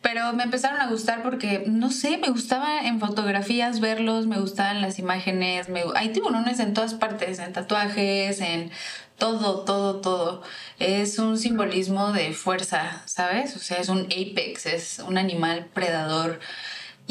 [0.02, 4.82] Pero me empezaron a gustar porque, no sé, me gustaba en fotografías verlos, me gustaban
[4.82, 8.72] las imágenes, hay tiburones en todas partes, en tatuajes, en
[9.20, 10.42] todo, todo, todo.
[10.80, 13.56] Es un simbolismo de fuerza, ¿sabes?
[13.56, 16.40] O sea, es un apex, es un animal predador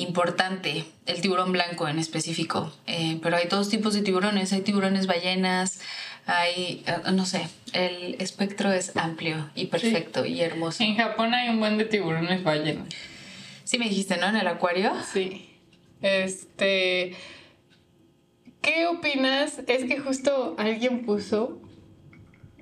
[0.03, 2.73] importante, el tiburón blanco en específico.
[2.87, 5.81] Eh, pero hay todos tipos de tiburones, hay tiburones ballenas,
[6.27, 10.83] hay, eh, no sé, el espectro es amplio y perfecto y hermoso.
[10.83, 12.89] En Japón hay un buen de tiburones ballenas.
[13.65, 14.29] Sí me dijiste, ¿no?
[14.29, 14.93] En el acuario.
[15.13, 15.49] Sí.
[16.03, 17.15] Este.
[18.63, 19.61] ¿Qué opinas?
[19.67, 21.61] Es que justo alguien puso.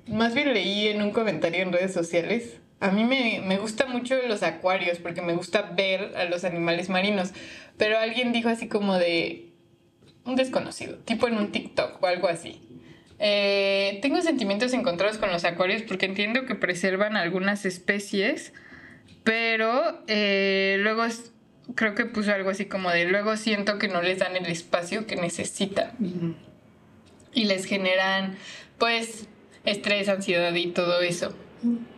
[0.07, 2.57] Más bien leí en un comentario en redes sociales.
[2.79, 6.89] A mí me, me gusta mucho los acuarios porque me gusta ver a los animales
[6.89, 7.31] marinos.
[7.77, 9.45] Pero alguien dijo así como de.
[10.25, 12.61] Un desconocido, tipo en un TikTok o algo así.
[13.19, 18.53] Eh, tengo sentimientos encontrados con los acuarios porque entiendo que preservan algunas especies,
[19.23, 21.03] pero eh, luego
[21.75, 25.05] creo que puso algo así como de luego siento que no les dan el espacio
[25.05, 25.91] que necesitan
[27.33, 28.37] y les generan
[28.77, 29.27] pues
[29.65, 31.35] estrés, ansiedad y todo eso.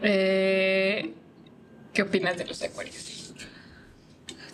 [0.02, 1.14] Eh,
[1.94, 3.34] ¿Qué opinas de los acuarios?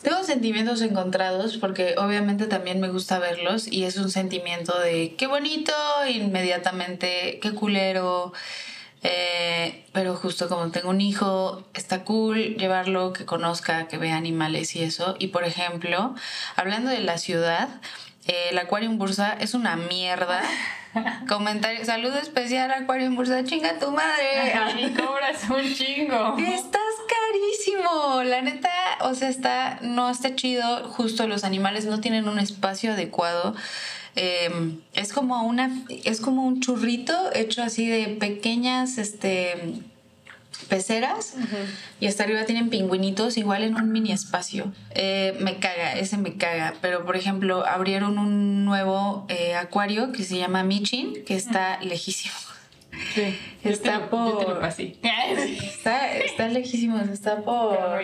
[0.01, 5.27] Tengo sentimientos encontrados porque obviamente también me gusta verlos y es un sentimiento de qué
[5.27, 5.73] bonito,
[6.07, 8.31] inmediatamente, qué culero.
[9.03, 14.75] Eh, pero justo como tengo un hijo, está cool llevarlo, que conozca, que vea animales
[14.75, 15.15] y eso.
[15.19, 16.15] Y por ejemplo,
[16.55, 17.69] hablando de la ciudad,
[18.27, 20.41] eh, el Aquarium Bursa es una mierda.
[21.27, 24.53] Comentario, saludo especial Aquarium Bursa, chinga tu madre.
[24.79, 26.37] Y cobras un chingo.
[26.37, 28.69] Estás carísimo, la neta,
[29.01, 33.55] o sea, está, no está chido, justo los animales no tienen un espacio adecuado.
[34.15, 34.49] Eh,
[34.93, 35.69] es como una,
[36.03, 39.55] es como un churrito hecho así de pequeñas, este,
[40.69, 41.35] peceras
[41.99, 44.71] y hasta arriba tienen pingüinitos igual en un mini espacio.
[44.91, 46.73] Eh, me caga, ese me caga.
[46.81, 52.33] Pero por ejemplo, abrieron un nuevo eh, acuario que se llama Michin, que está lejísimo.
[53.13, 53.37] Sí.
[53.63, 54.95] Está yo te lo, yo te lo por- pasé.
[55.63, 58.01] Está, está lejísimo, está por...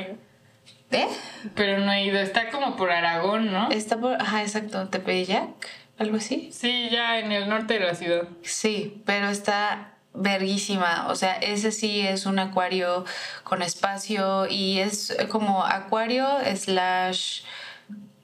[0.91, 1.07] ¿Eh?
[1.55, 2.19] Pero no he ido.
[2.19, 3.71] Está como por Aragón, ¿no?
[3.71, 5.49] Está por, ajá, exacto, Tepeyac,
[5.97, 6.49] algo así.
[6.53, 8.27] Sí, ya en el norte de la ciudad.
[8.43, 11.07] Sí, pero está verguísima.
[11.09, 13.05] O sea, ese sí es un acuario
[13.43, 17.41] con espacio y es como acuario slash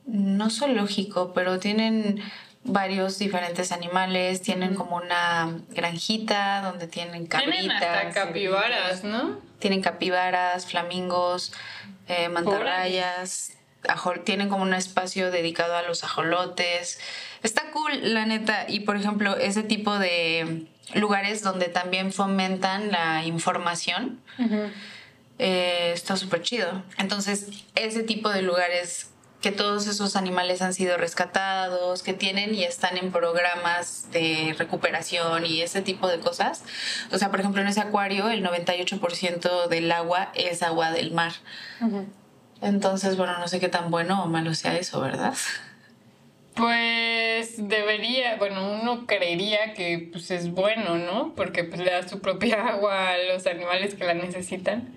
[0.05, 2.21] no zoológico, pero tienen
[2.63, 7.59] varios diferentes animales, tienen como una granjita donde tienen cabritas.
[7.59, 9.39] Tienen hasta capibaras, ¿no?
[9.59, 11.53] Tienen capibaras, flamingos,
[12.07, 13.53] eh, mantarrayas.
[13.83, 16.99] ajol- tienen como un espacio dedicado a los ajolotes.
[17.43, 18.65] Está cool, la neta.
[18.67, 24.19] Y por ejemplo, ese tipo de lugares donde también fomentan la información,
[25.37, 26.83] eh, está súper chido.
[26.97, 29.09] Entonces, ese tipo de lugares
[29.41, 35.45] que todos esos animales han sido rescatados, que tienen y están en programas de recuperación
[35.45, 36.63] y ese tipo de cosas.
[37.11, 41.31] O sea, por ejemplo, en ese acuario el 98% del agua es agua del mar.
[42.61, 45.33] Entonces, bueno, no sé qué tan bueno o malo sea eso, ¿verdad?
[46.59, 51.33] Pues debería, bueno, uno creería que pues es bueno, ¿no?
[51.33, 54.93] Porque pues le da su propia agua a los animales que la necesitan.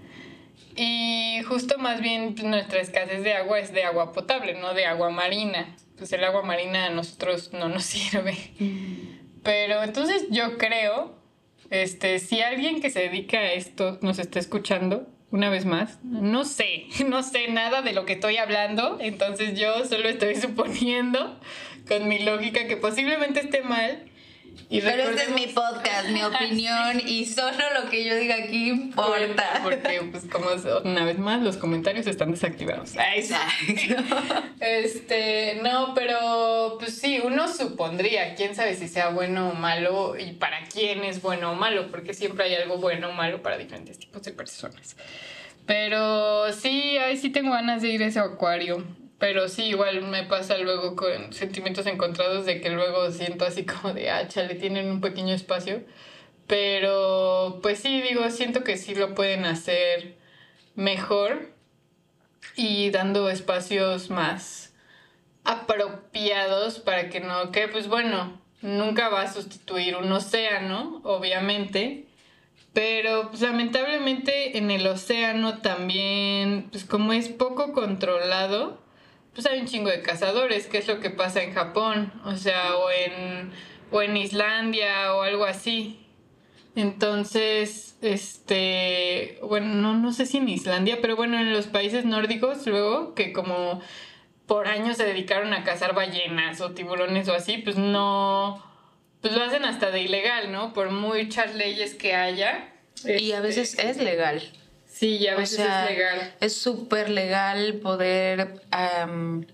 [0.75, 4.87] Y justo más bien pues, nuestra escasez de agua es de agua potable, no de
[4.87, 5.77] agua marina.
[5.97, 8.37] Pues el agua marina a nosotros no nos sirve.
[9.45, 11.15] Pero entonces yo creo,
[11.71, 16.45] este, si alguien que se dedica a esto nos está escuchando, una vez más, no
[16.45, 21.41] sé, no sé nada de lo que estoy hablando, entonces yo solo estoy suponiendo
[21.89, 24.05] con mi lógica que posiblemente esté mal
[24.69, 28.71] Y Pero este es mi podcast, mi opinión y solo lo que yo diga aquí
[28.71, 29.61] importa.
[29.63, 30.47] Porque, pues, como
[30.85, 32.95] una vez más, los comentarios están desactivados.
[33.15, 33.53] Exacto.
[34.61, 40.35] Este, no, pero pues sí, uno supondría, quién sabe si sea bueno o malo y
[40.35, 43.99] para quién es bueno o malo, porque siempre hay algo bueno o malo para diferentes
[43.99, 44.97] tipos de personas.
[45.67, 48.85] Pero sí, ahí sí tengo ganas de ir a ese acuario.
[49.23, 53.95] Pero sí, igual me pasa luego con sentimientos encontrados de que luego siento así como
[53.95, 55.85] de, ah, chale, tienen un pequeño espacio.
[56.49, 60.17] Pero pues sí, digo, siento que sí lo pueden hacer
[60.75, 61.53] mejor
[62.57, 64.75] y dando espacios más
[65.45, 72.07] apropiados para que no, que pues bueno, nunca va a sustituir un océano, obviamente,
[72.73, 78.83] pero pues, lamentablemente en el océano también, pues como es poco controlado,
[79.35, 82.77] pues hay un chingo de cazadores, que es lo que pasa en Japón, o sea,
[82.77, 83.53] o en,
[83.91, 85.99] o en Islandia o algo así.
[86.75, 92.67] Entonces, este, bueno, no, no sé si en Islandia, pero bueno, en los países nórdicos
[92.67, 93.81] luego, que como
[94.47, 98.63] por años se dedicaron a cazar ballenas o tiburones o así, pues no,
[99.21, 100.73] pues lo hacen hasta de ilegal, ¿no?
[100.73, 102.69] Por muchas leyes que haya.
[103.05, 104.43] Y a veces es legal.
[104.93, 106.35] Sí, y a O veces sea, es legal.
[106.41, 109.47] es súper legal poder am,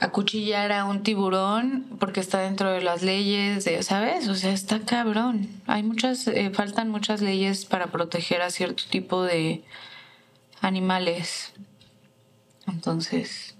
[0.00, 4.28] acuchillar a un tiburón porque está dentro de las leyes, de- ¿sabes?
[4.28, 5.48] O sea, está cabrón.
[5.66, 9.62] Hay muchas, eh, faltan muchas leyes para proteger a cierto tipo de
[10.60, 11.52] animales.
[12.66, 13.54] Entonces,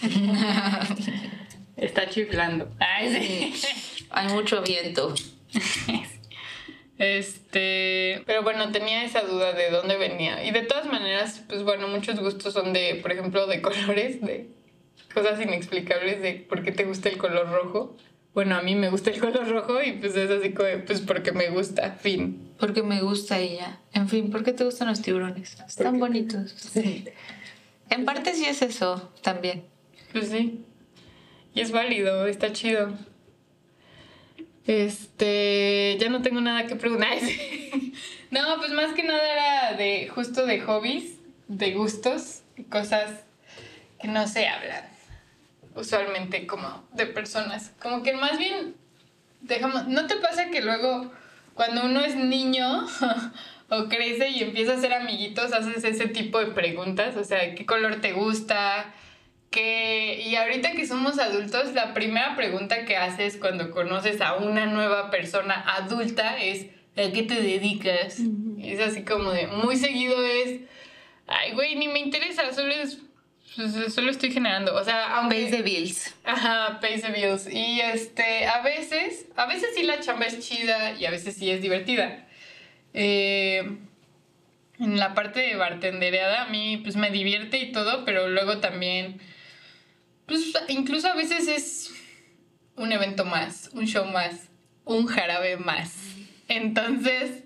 [1.76, 2.70] Está chiflando.
[2.78, 3.66] Ay, sí.
[4.10, 5.14] hay mucho viento.
[6.98, 10.44] Este, pero bueno, tenía esa duda de dónde venía.
[10.44, 14.48] Y de todas maneras, pues bueno, muchos gustos son de, por ejemplo, de colores, de
[15.12, 17.96] cosas inexplicables de por qué te gusta el color rojo.
[18.32, 21.00] Bueno, a mí me gusta el color rojo y pues es así como, de, pues
[21.00, 22.52] porque me gusta, fin.
[22.58, 23.80] Porque me gusta ella.
[23.92, 25.56] En fin, ¿por qué te gustan los tiburones?
[25.66, 26.52] Están bonitos.
[26.72, 27.04] Sí.
[27.90, 29.64] En parte sí es eso también.
[30.12, 30.64] Pues sí.
[31.54, 32.92] Y es válido, está chido.
[34.66, 37.18] Este, ya no tengo nada que preguntar.
[38.30, 43.24] no, pues más que nada era de justo de hobbies, de gustos cosas
[44.00, 44.94] que no se hablan
[45.74, 47.72] usualmente como de personas.
[47.80, 48.74] Como que más bien
[49.40, 51.12] dejamos, ¿no te pasa que luego
[51.54, 52.86] cuando uno es niño
[53.68, 57.16] o crece y empieza a hacer amiguitos, haces ese tipo de preguntas?
[57.16, 58.94] O sea, ¿qué color te gusta?
[59.54, 64.66] Que y ahorita que somos adultos, la primera pregunta que haces cuando conoces a una
[64.66, 68.18] nueva persona adulta es ¿a qué te dedicas?
[68.60, 70.60] Es así como de muy seguido es
[71.28, 72.98] ay güey, ni me interesa, solo es
[73.54, 76.14] pues, solo estoy generando, o sea, aunque Pays de bills.
[76.24, 77.46] Ajá, pays the bills.
[77.46, 81.48] Y este, a veces, a veces sí la chamba es chida y a veces sí
[81.50, 82.26] es divertida.
[82.92, 83.78] Eh,
[84.80, 89.20] en la parte de bartendereada a mí pues me divierte y todo, pero luego también,
[90.26, 91.90] pues incluso a veces es
[92.76, 94.48] un evento más, un show más,
[94.84, 95.94] un jarabe más.
[96.48, 97.42] Entonces,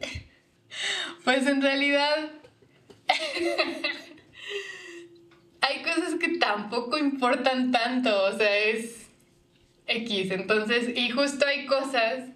[1.24, 2.30] pues en realidad
[5.60, 9.08] hay cosas que tampoco importan tanto, o sea, es
[9.86, 10.30] X.
[10.30, 12.30] Entonces, y justo hay cosas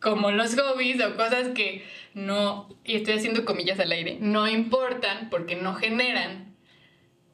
[0.00, 5.30] como los hobbies o cosas que no, y estoy haciendo comillas al aire, no importan
[5.30, 6.53] porque no generan.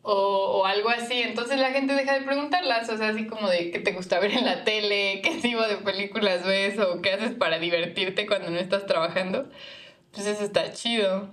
[0.02, 3.70] O, o algo así, entonces la gente deja de preguntarlas, o sea, así como de
[3.70, 7.32] qué te gusta ver en la tele, qué tipo de películas ves o qué haces
[7.32, 9.50] para divertirte cuando no estás trabajando,
[10.12, 11.28] pues eso está chido.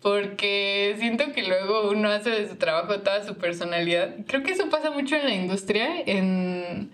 [0.00, 4.16] Porque siento que luego uno hace de su trabajo toda su personalidad.
[4.26, 6.90] Creo que eso pasa mucho en la industria, en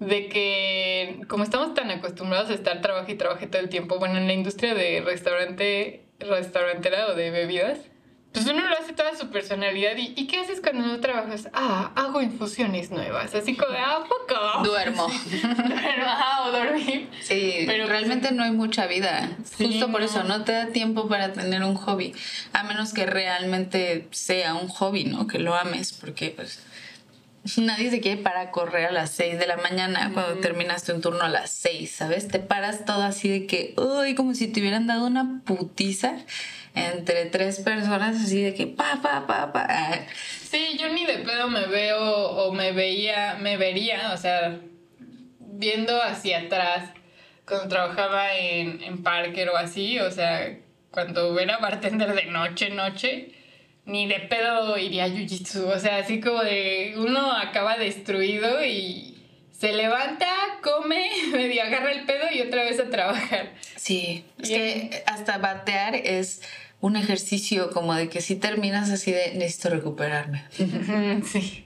[0.00, 4.18] de que como estamos tan acostumbrados a estar trabajo y trabajo todo el tiempo, bueno,
[4.18, 7.78] en la industria de restaurante, restaurantera o de bebidas,
[8.32, 9.96] pues uno lo hace toda su personalidad.
[9.96, 11.48] ¿Y, ¿y qué haces cuando no trabajas?
[11.52, 13.34] Ah, hago infusiones nuevas.
[13.34, 14.64] Así como ah, poco.
[14.64, 15.06] Duermo.
[15.32, 17.08] Duermo, ajá, o dormir.
[17.22, 19.30] Sí, Pero, pues, realmente no hay mucha vida.
[19.44, 20.06] Sí, Justo por no.
[20.06, 22.14] eso no te da tiempo para tener un hobby,
[22.52, 25.26] a menos que realmente sea un hobby, ¿no?
[25.26, 26.60] Que lo ames, porque pues
[27.56, 31.00] nadie se quiere parar a correr a las 6 de la mañana cuando terminaste un
[31.00, 32.28] turno a las 6, ¿sabes?
[32.28, 36.16] Te paras todo así de que, uy, como si te hubieran dado una putiza
[36.74, 39.68] entre tres personas, así de que pa, pa, pa, pa.
[40.42, 44.58] Sí, yo ni de pedo me veo o me veía, me vería, o sea,
[45.38, 46.90] viendo hacia atrás
[47.46, 50.58] cuando trabajaba en, en Parker o así, o sea,
[50.90, 53.32] cuando era bartender de noche, noche,
[53.84, 59.17] ni de pedo iría a Jiu-Jitsu, o sea, así como de uno acaba destruido y
[59.58, 60.28] se levanta,
[60.62, 63.52] come, medio agarra el pedo y otra vez a trabajar.
[63.76, 66.42] Sí, es que hasta batear es
[66.80, 70.44] un ejercicio como de que si terminas así de necesito recuperarme.
[71.24, 71.64] sí.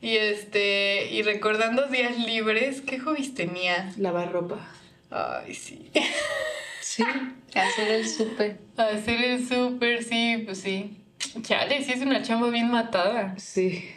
[0.00, 3.92] Y este, y recordando días libres, ¿qué hobbies tenía?
[3.96, 4.68] Lavar ropa.
[5.10, 5.90] Ay, sí.
[6.80, 7.02] Sí,
[7.54, 8.58] hacer el súper.
[8.76, 10.96] Hacer el súper, sí, pues sí.
[11.42, 13.34] Chale, sí es una chamba bien matada.
[13.38, 13.90] Sí.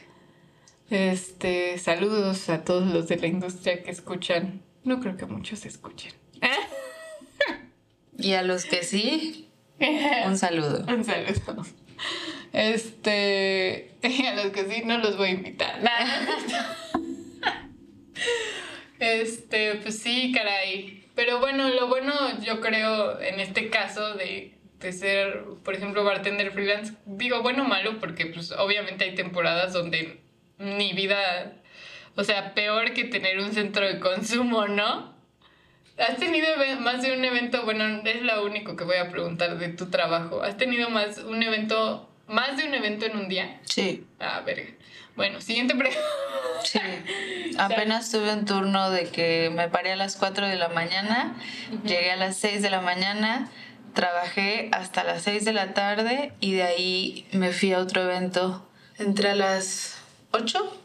[0.89, 4.63] Este, saludos a todos los de la industria que escuchan.
[4.83, 6.13] No creo que muchos escuchen.
[8.17, 9.47] Y a los que sí,
[10.25, 10.83] un saludo.
[10.89, 11.31] Un saludo.
[12.51, 15.79] Este, a los que sí no los voy a invitar.
[18.99, 21.05] Este, pues sí, caray.
[21.15, 26.51] Pero bueno, lo bueno yo creo en este caso de, de ser, por ejemplo, bartender
[26.51, 30.19] freelance, digo bueno o malo porque pues obviamente hay temporadas donde
[30.59, 31.53] ni vida,
[32.15, 35.17] o sea, peor que tener un centro de consumo, ¿no?
[35.97, 36.47] ¿Has tenido
[36.79, 37.63] más de un evento?
[37.63, 40.41] Bueno, es lo único que voy a preguntar de tu trabajo.
[40.41, 43.59] ¿Has tenido más un evento, más de un evento en un día?
[43.65, 44.05] Sí.
[44.19, 44.69] Ah, verga.
[45.17, 45.99] Bueno, siguiente pregunta.
[46.63, 46.79] Sí.
[47.57, 51.35] Apenas tuve un turno de que me paré a las 4 de la mañana,
[51.83, 53.49] llegué a las 6 de la mañana,
[53.93, 58.65] trabajé hasta las 6 de la tarde y de ahí me fui a otro evento.
[58.97, 59.98] Entré a las
[60.31, 60.81] 8.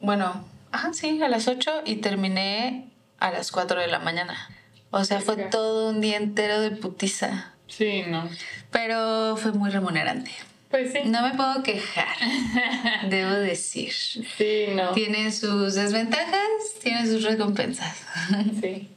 [0.00, 2.88] Bueno, ajá, sí, a las 8 y terminé
[3.18, 4.50] a las 4 de la mañana.
[4.90, 7.54] O sea, fue todo un día entero de putiza.
[7.66, 8.28] Sí, no.
[8.70, 10.30] Pero fue muy remunerante.
[10.70, 11.00] Pues sí.
[11.04, 12.08] No me puedo quejar,
[13.08, 13.92] debo decir.
[13.92, 14.92] Sí, no.
[14.92, 16.48] Tiene sus desventajas,
[16.82, 17.96] tiene sus recompensas.
[18.60, 18.88] Sí.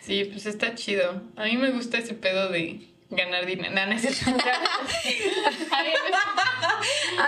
[0.00, 1.22] Sí, pues está chido.
[1.36, 3.74] A mí me gusta ese pedo de ganar dinero.
[3.74, 4.32] No, es A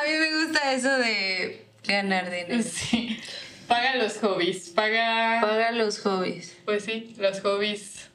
[0.04, 2.62] mí me gusta eso de ganar dinero.
[2.62, 3.18] Sí.
[3.66, 4.70] Paga los hobbies.
[4.70, 5.41] Paga.
[5.41, 6.57] Paga los hobbies.
[6.64, 8.11] Pues sí, los hobbies.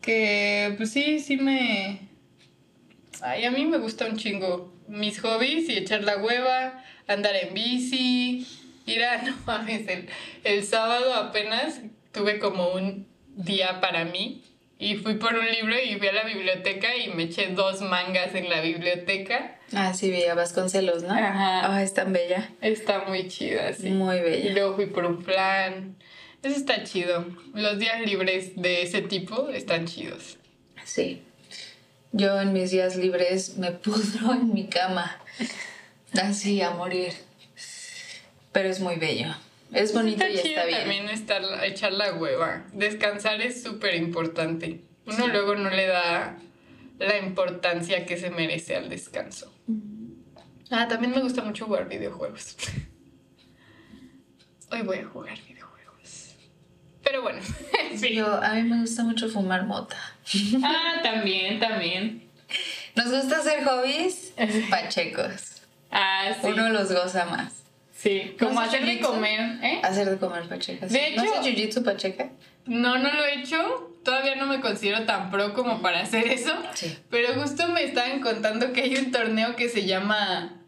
[0.00, 2.08] Que, pues sí, sí me.
[3.20, 4.72] Ay, a mí me gusta un chingo.
[4.86, 8.46] Mis hobbies y echar la hueva, andar en bici,
[8.86, 9.22] ir a.
[9.22, 10.08] No mames, el,
[10.44, 11.80] el sábado apenas
[12.12, 13.06] tuve como un
[13.36, 14.44] día para mí
[14.78, 18.34] y fui por un libro y fui a la biblioteca y me eché dos mangas
[18.34, 19.53] en la biblioteca.
[19.72, 21.12] Ah, sí, veía Vasconcelos, ¿no?
[21.14, 21.74] Ajá.
[21.74, 22.50] Ah, es tan bella.
[22.60, 23.90] Está muy chida, sí.
[23.90, 24.52] Muy Y bella.
[24.52, 25.96] luego fui por un plan.
[26.42, 27.24] Eso está chido.
[27.54, 30.36] Los días libres de ese tipo están chidos.
[30.84, 31.22] Sí.
[32.12, 35.18] Yo en mis días libres me pudro en mi cama.
[36.22, 37.12] Así, a morir.
[38.52, 39.34] Pero es muy bello.
[39.72, 40.80] Es bonito está y chido está bien.
[40.80, 42.64] también estar, echar la hueva.
[42.72, 44.80] Descansar es súper importante.
[45.06, 46.38] Uno luego no le da
[46.98, 49.52] la importancia que se merece al descanso.
[50.70, 52.56] Ah, también me gusta mucho jugar videojuegos.
[54.70, 56.34] Hoy voy a jugar videojuegos.
[57.02, 57.40] Pero bueno,
[57.96, 58.14] sí.
[58.14, 59.96] Yo, a mí me gusta mucho fumar mota.
[60.62, 62.22] Ah, también, también.
[62.96, 64.32] Nos gusta hacer hobbies
[64.70, 65.62] pachecos.
[65.90, 66.48] Ah, sí.
[66.48, 67.52] Uno los goza más.
[67.96, 69.80] Sí, como ¿No hacer de comer, ¿eh?
[69.82, 70.90] Hacer de comer pachecas.
[70.92, 72.30] De ¿No hecho- haces jiu-jitsu pacheca?
[72.66, 73.90] No, no lo he hecho.
[74.04, 76.52] Todavía no me considero tan pro como para hacer eso.
[76.74, 76.96] Sí.
[77.10, 80.60] Pero justo me estaban contando que hay un torneo que se llama.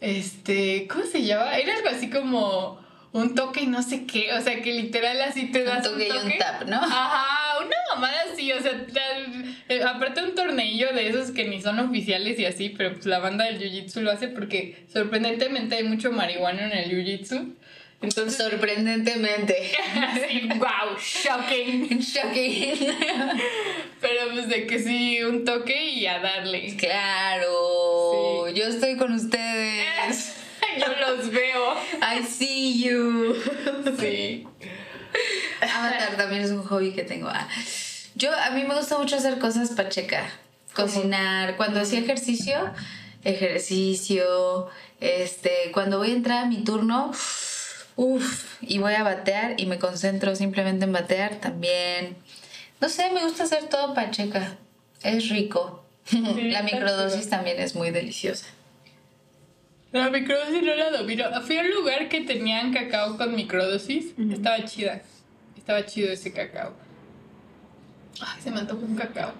[0.00, 0.86] Este.
[0.88, 1.56] ¿Cómo se llama?
[1.56, 2.82] Era algo así como
[3.12, 4.32] un toque y no sé qué.
[4.34, 5.82] O sea, que literal así te Un das.
[5.82, 6.76] toque y un tap, ¿no?
[6.76, 8.52] Ajá, una mamada así.
[8.52, 12.68] O sea, tal- eh, aparte un torneillo de esos que ni son oficiales y así,
[12.70, 16.90] pero pues la banda del jiu-jitsu lo hace porque sorprendentemente hay mucho marihuana en el
[16.90, 17.54] jiu-jitsu.
[18.04, 18.36] Entonces.
[18.36, 19.72] Sorprendentemente.
[20.58, 21.98] Wow, shocking.
[21.98, 22.78] Shocking.
[24.00, 26.76] Pero pues de que sí, un toque y a darle.
[26.76, 28.46] Claro.
[28.48, 28.54] Sí.
[28.54, 30.34] Yo estoy con ustedes.
[30.78, 31.74] Yo los veo.
[32.00, 33.34] I see you.
[33.98, 34.46] Sí.
[35.60, 37.28] Avatar también es un hobby que tengo.
[37.28, 37.48] Ah,
[38.14, 40.28] Yo, a mí me gusta mucho hacer cosas pacheca.
[40.74, 41.56] Cocinar.
[41.56, 42.72] Cuando hacía ejercicio,
[43.22, 44.68] ejercicio.
[45.00, 47.53] Este, cuando voy a entrar a mi turno, uff,
[48.60, 52.16] y voy a batear y me concentro simplemente en batear también.
[52.80, 54.56] No sé, me gusta hacer todo pacheca.
[55.02, 55.84] Es rico.
[56.12, 58.46] La microdosis también es muy deliciosa.
[59.92, 61.24] La microdosis no la domino.
[61.42, 64.06] Fui a un lugar que tenían cacao con microdosis.
[64.32, 65.02] Estaba chida.
[65.56, 66.74] Estaba chido ese cacao.
[68.20, 69.32] Ay, se me antojó un cacao.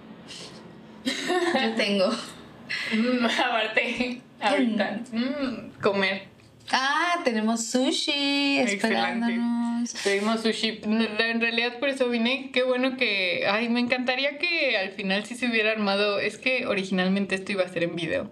[1.03, 2.05] Yo tengo.
[3.45, 5.01] Aparte, ahorita.
[5.11, 6.34] Mm, comer.
[6.71, 9.93] Ah, tenemos sushi esperándonos.
[10.03, 10.81] Pedimos sushi.
[10.83, 12.49] En realidad por eso vine.
[12.53, 13.45] Qué bueno que...
[13.49, 16.19] Ay, me encantaría que al final sí se hubiera armado...
[16.19, 18.31] Es que originalmente esto iba a ser en video.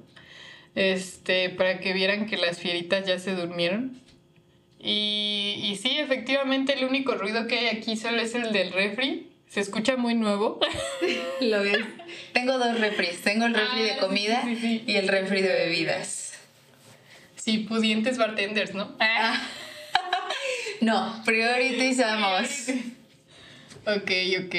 [0.75, 4.01] Este, para que vieran que las fieritas ya se durmieron.
[4.79, 9.29] Y, y sí, efectivamente el único ruido que hay aquí solo es el del refri.
[9.47, 10.59] Se escucha muy nuevo.
[11.41, 11.77] Lo ves.
[12.33, 13.21] Tengo dos refris.
[13.21, 14.83] Tengo el refri Ah, de sí, comida sí, sí.
[14.87, 16.22] y el refri de bebidas.
[17.43, 18.95] Sí, pudientes bartenders, ¿no?
[18.99, 19.37] Ah.
[20.81, 22.69] No, prioritizamos.
[23.85, 24.11] Ok,
[24.45, 24.55] ok.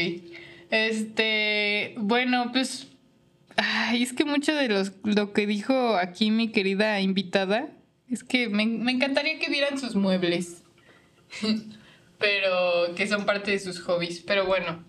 [0.71, 2.89] Este, bueno, pues,
[3.57, 7.69] ay, es que mucho de los, lo que dijo aquí mi querida invitada,
[8.11, 10.63] es que me, me encantaría que vieran sus muebles,
[12.19, 14.21] pero que son parte de sus hobbies.
[14.21, 14.85] Pero bueno,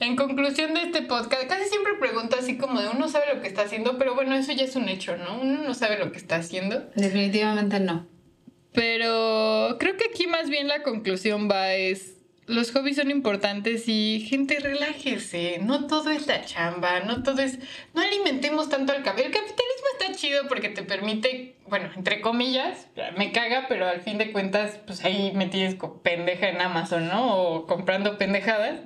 [0.00, 3.48] en conclusión de este podcast, casi siempre pregunto así como de uno sabe lo que
[3.48, 5.40] está haciendo, pero bueno, eso ya es un hecho, ¿no?
[5.40, 6.88] Uno no sabe lo que está haciendo.
[6.94, 8.06] Definitivamente no.
[8.72, 14.26] Pero creo que aquí más bien la conclusión va es, los hobbies son importantes y
[14.26, 17.58] gente relájese, no todo es la chamba, no todo es,
[17.92, 19.26] no alimentemos tanto al cabello.
[19.26, 22.88] El capitalismo está chido porque te permite, bueno, entre comillas,
[23.18, 27.36] me caga, pero al fin de cuentas, pues ahí me tienes pendeja en Amazon, ¿no?
[27.36, 28.80] O comprando pendejadas.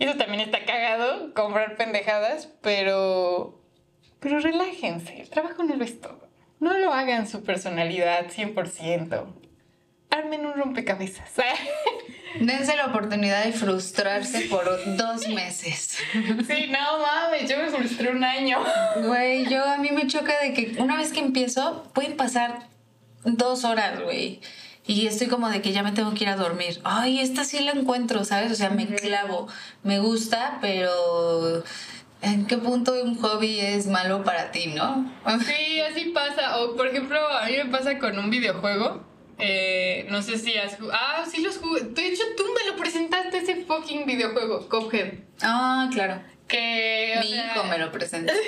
[0.00, 3.62] Y eso también está cagado, comprar pendejadas, pero,
[4.18, 6.26] pero relájense, el trabajo no lo es todo.
[6.58, 9.26] No lo hagan su personalidad 100%.
[10.08, 11.30] Armen un rompecabezas.
[12.40, 14.64] Dense la oportunidad de frustrarse por
[14.96, 15.98] dos meses.
[16.12, 18.58] Sí, no mames, yo me frustré un año.
[19.04, 22.70] Güey, yo a mí me choca de que una vez que empiezo, pueden pasar
[23.24, 24.40] dos horas, güey.
[24.86, 26.80] Y estoy como de que ya me tengo que ir a dormir.
[26.84, 28.50] Ay, esta sí la encuentro, ¿sabes?
[28.52, 29.46] O sea, me clavo.
[29.82, 31.62] Me gusta, pero
[32.22, 35.10] ¿en qué punto un hobby es malo para ti, no?
[35.46, 36.58] Sí, así pasa.
[36.58, 39.04] O por ejemplo, a mí me pasa con un videojuego.
[39.38, 40.98] Eh, no sé si has jugado.
[41.00, 41.80] Ah, sí los jugué.
[41.82, 45.14] De hecho, tú me lo presentaste ese fucking videojuego, Cuphead.
[45.42, 46.20] Ah, claro.
[46.50, 47.16] Que.
[47.20, 48.32] Mi sea, hijo me lo presenta.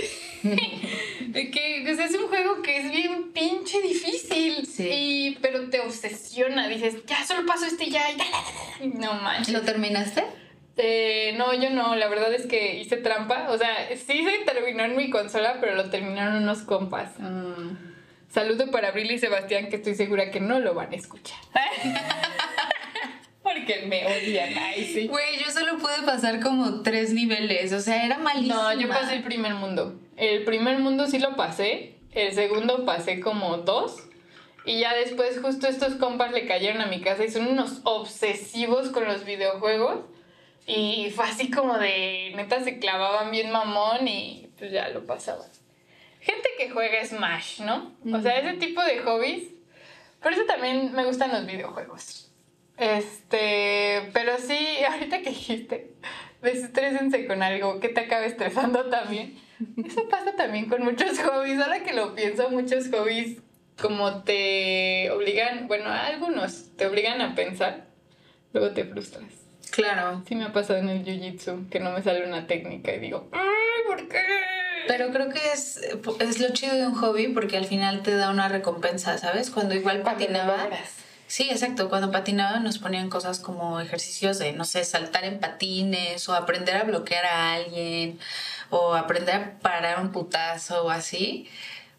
[1.32, 4.66] Que sea, es un juego que es bien pinche difícil.
[4.66, 4.88] Sí.
[4.92, 6.68] Y, pero te obsesiona.
[6.68, 8.11] Dices, ya solo paso este ya.
[8.11, 9.07] Y dale, dale, dale".
[9.07, 9.55] No manches.
[9.55, 10.24] ¿Lo terminaste?
[10.76, 11.94] Eh, no, yo no.
[11.94, 13.50] La verdad es que hice trampa.
[13.50, 17.12] O sea, sí se terminó en mi consola, pero lo terminaron unos compas.
[18.28, 21.38] Saludo para Abril y Sebastián, que estoy segura que no lo van a escuchar.
[23.53, 24.57] Porque me odian.
[24.57, 25.07] Ay, sí.
[25.07, 27.72] Güey, yo solo pude pasar como tres niveles.
[27.72, 28.55] O sea, era malísimo.
[28.55, 30.00] No, yo pasé el primer mundo.
[30.16, 31.96] El primer mundo sí lo pasé.
[32.12, 34.03] El segundo pasé como dos.
[34.64, 38.90] Y ya después justo estos compas le cayeron a mi casa y son unos obsesivos
[38.90, 40.00] con los videojuegos.
[40.66, 45.48] Y fue así como de, neta, se clavaban bien mamón y pues ya lo pasaban.
[46.20, 47.96] Gente que juega Smash, ¿no?
[48.12, 49.48] O sea, ese tipo de hobbies.
[50.22, 52.22] Por eso también me gustan los videojuegos.
[52.83, 54.59] Este, pero sí,
[54.91, 55.93] ahorita que dijiste,
[56.43, 59.39] desestrésense con algo que te acabe estresando también.
[59.85, 61.61] Eso pasa también con muchos hobbies.
[61.61, 63.39] Ahora que lo pienso, muchos hobbies
[63.80, 67.87] como te obligan, bueno, algunos te obligan a pensar,
[68.53, 69.24] luego te frustras.
[69.70, 70.22] Claro.
[70.26, 73.28] Sí me ha pasado en el jiu-jitsu que no me sale una técnica y digo,
[73.33, 74.18] ¡ay, ¿por qué?
[74.89, 75.80] Pero creo que es,
[76.18, 79.51] es lo chido de un hobby porque al final te da una recompensa, ¿sabes?
[79.51, 80.64] Cuando igual Cuando patinaba.
[80.64, 80.97] logras.
[81.33, 81.89] Sí, exacto.
[81.89, 86.76] Cuando patinaba nos ponían cosas como ejercicios de, no sé, saltar en patines o aprender
[86.76, 88.18] a bloquear a alguien
[88.68, 91.49] o aprender a parar un putazo o así.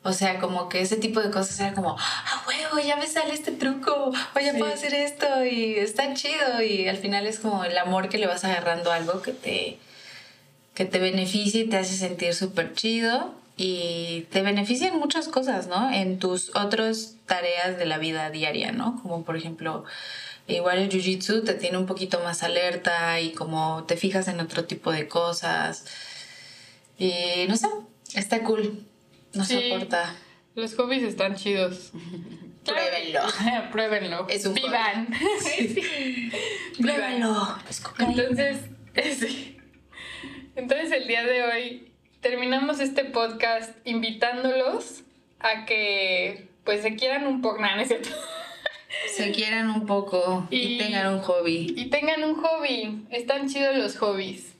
[0.03, 3.33] O sea, como que ese tipo de cosas era como, ah, huevo, ya me sale
[3.33, 4.59] este truco, o ya Sí.
[4.59, 6.61] puedo hacer esto y está chido.
[6.61, 9.79] Y al final es como el amor que le vas agarrando a algo que te,
[10.75, 15.67] que te beneficia y te hace sentir súper chido y te beneficia en muchas cosas,
[15.67, 15.91] ¿no?
[15.93, 18.99] En tus otras tareas de la vida diaria, ¿no?
[19.01, 19.83] Como por ejemplo,
[20.47, 24.65] igual el jiu-jitsu te tiene un poquito más alerta y como te fijas en otro
[24.65, 25.85] tipo de cosas.
[26.97, 27.67] Y no sé,
[28.15, 28.83] está cool.
[29.33, 29.69] No Sí.
[29.69, 30.15] soporta.
[30.55, 31.91] Los hobbies están chidos.
[32.65, 33.21] Pruébenlo.
[33.71, 34.27] Pruébenlo.
[34.29, 35.07] Es un Vivan.
[36.79, 37.57] Pruébenlo.
[37.69, 38.11] Es cocaína.
[38.23, 38.57] Entonces,
[39.19, 39.57] sí.
[40.55, 41.92] Entonces el día de hoy
[42.23, 45.03] terminamos este podcast invitándolos
[45.39, 48.09] a que pues se quieran un poco, nada, no es cierto.
[49.15, 51.73] se quieran un poco y, Y- tengan un hobby.
[51.77, 53.05] Y tengan un hobby.
[53.11, 54.53] Están chidos los hobbies.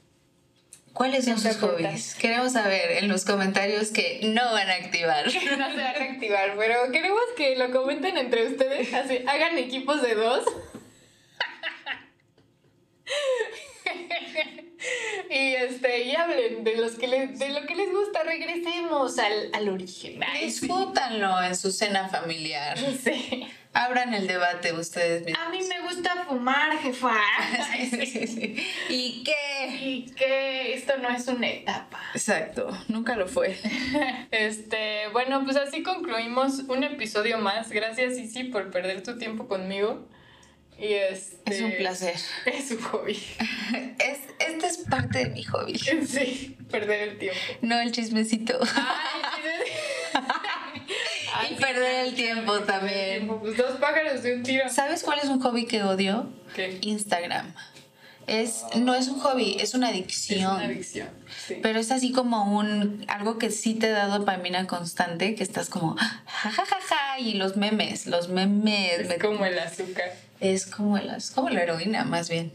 [0.91, 2.14] ¿Cuáles son sus hobbies?
[2.14, 5.26] Queremos saber en los comentarios que no van a activar.
[5.26, 8.93] No se van a activar, pero queremos que lo comenten entre ustedes.
[8.93, 10.45] Así, hagan equipos de dos.
[15.29, 18.23] y este, y hablen de los que les, de lo que les gusta.
[18.23, 20.23] Regresemos al, al origen.
[20.23, 20.67] Ay, sí.
[20.67, 22.77] Disfrútanlo en su cena familiar.
[22.77, 23.47] Sí.
[23.73, 25.43] Abran el debate ustedes mismos.
[25.43, 27.15] A mí me gusta fumar, jefa.
[27.71, 28.67] Sí, sí, sí.
[28.89, 29.67] ¿Y qué?
[29.81, 31.99] Y que esto no es una etapa.
[32.13, 33.57] Exacto, nunca lo fue.
[34.31, 37.71] Este, bueno, pues así concluimos un episodio más.
[37.71, 40.07] Gracias, Isi, por perder tu tiempo conmigo.
[40.80, 42.15] Y este, Es un placer.
[42.45, 43.13] Es un hobby.
[43.99, 45.78] Es, este es parte de mi hobby.
[45.78, 47.39] Sí, perder el tiempo.
[47.61, 48.59] No el chismecito.
[48.61, 49.71] Ay, sí,
[50.15, 51.53] sí.
[51.53, 53.28] Y perder el tiempo también.
[53.28, 54.69] Pues dos pájaros de un tiro.
[54.69, 56.30] ¿Sabes cuál es un hobby que odio?
[56.55, 56.80] ¿Qué?
[56.82, 57.53] Instagram.
[58.28, 60.55] Es, no es un hobby, es una Es adicción.
[60.55, 61.09] una adicción.
[61.47, 61.57] Sí.
[61.61, 65.95] Pero es así como un algo que sí te da dopamina constante, que estás como
[65.97, 70.13] ja ja ja ja y los memes, los memes es me- como el azúcar.
[70.39, 72.53] es como la, es como la heroína más bien.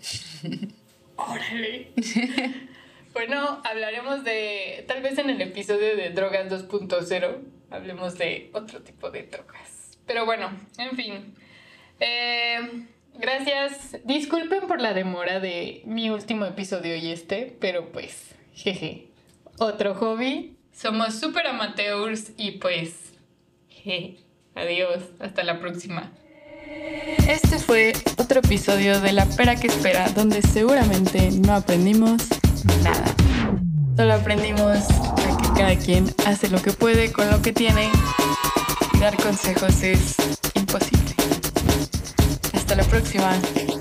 [1.16, 1.93] Órale.
[3.12, 7.39] bueno, hablaremos de, tal vez en el episodio de Drogas 2.0,
[7.71, 9.99] hablemos de otro tipo de drogas.
[10.07, 11.35] Pero bueno, en fin.
[12.01, 12.87] Eh,
[13.19, 13.99] gracias.
[14.05, 19.09] Disculpen por la demora de mi último episodio y este, pero pues, jeje.
[19.59, 20.57] Otro hobby.
[20.73, 23.12] Somos super amateurs y pues,
[23.69, 24.19] jeje.
[24.55, 26.12] Adiós, hasta la próxima.
[27.29, 32.23] Este fue otro episodio de La Pera que Espera, donde seguramente no aprendimos
[32.83, 33.05] nada.
[33.97, 37.89] Solo aprendimos a que cada quien hace lo que puede con lo que tiene
[39.01, 40.16] dar consejos es
[40.55, 41.18] imposible.
[42.69, 43.78] Hasta la próxima.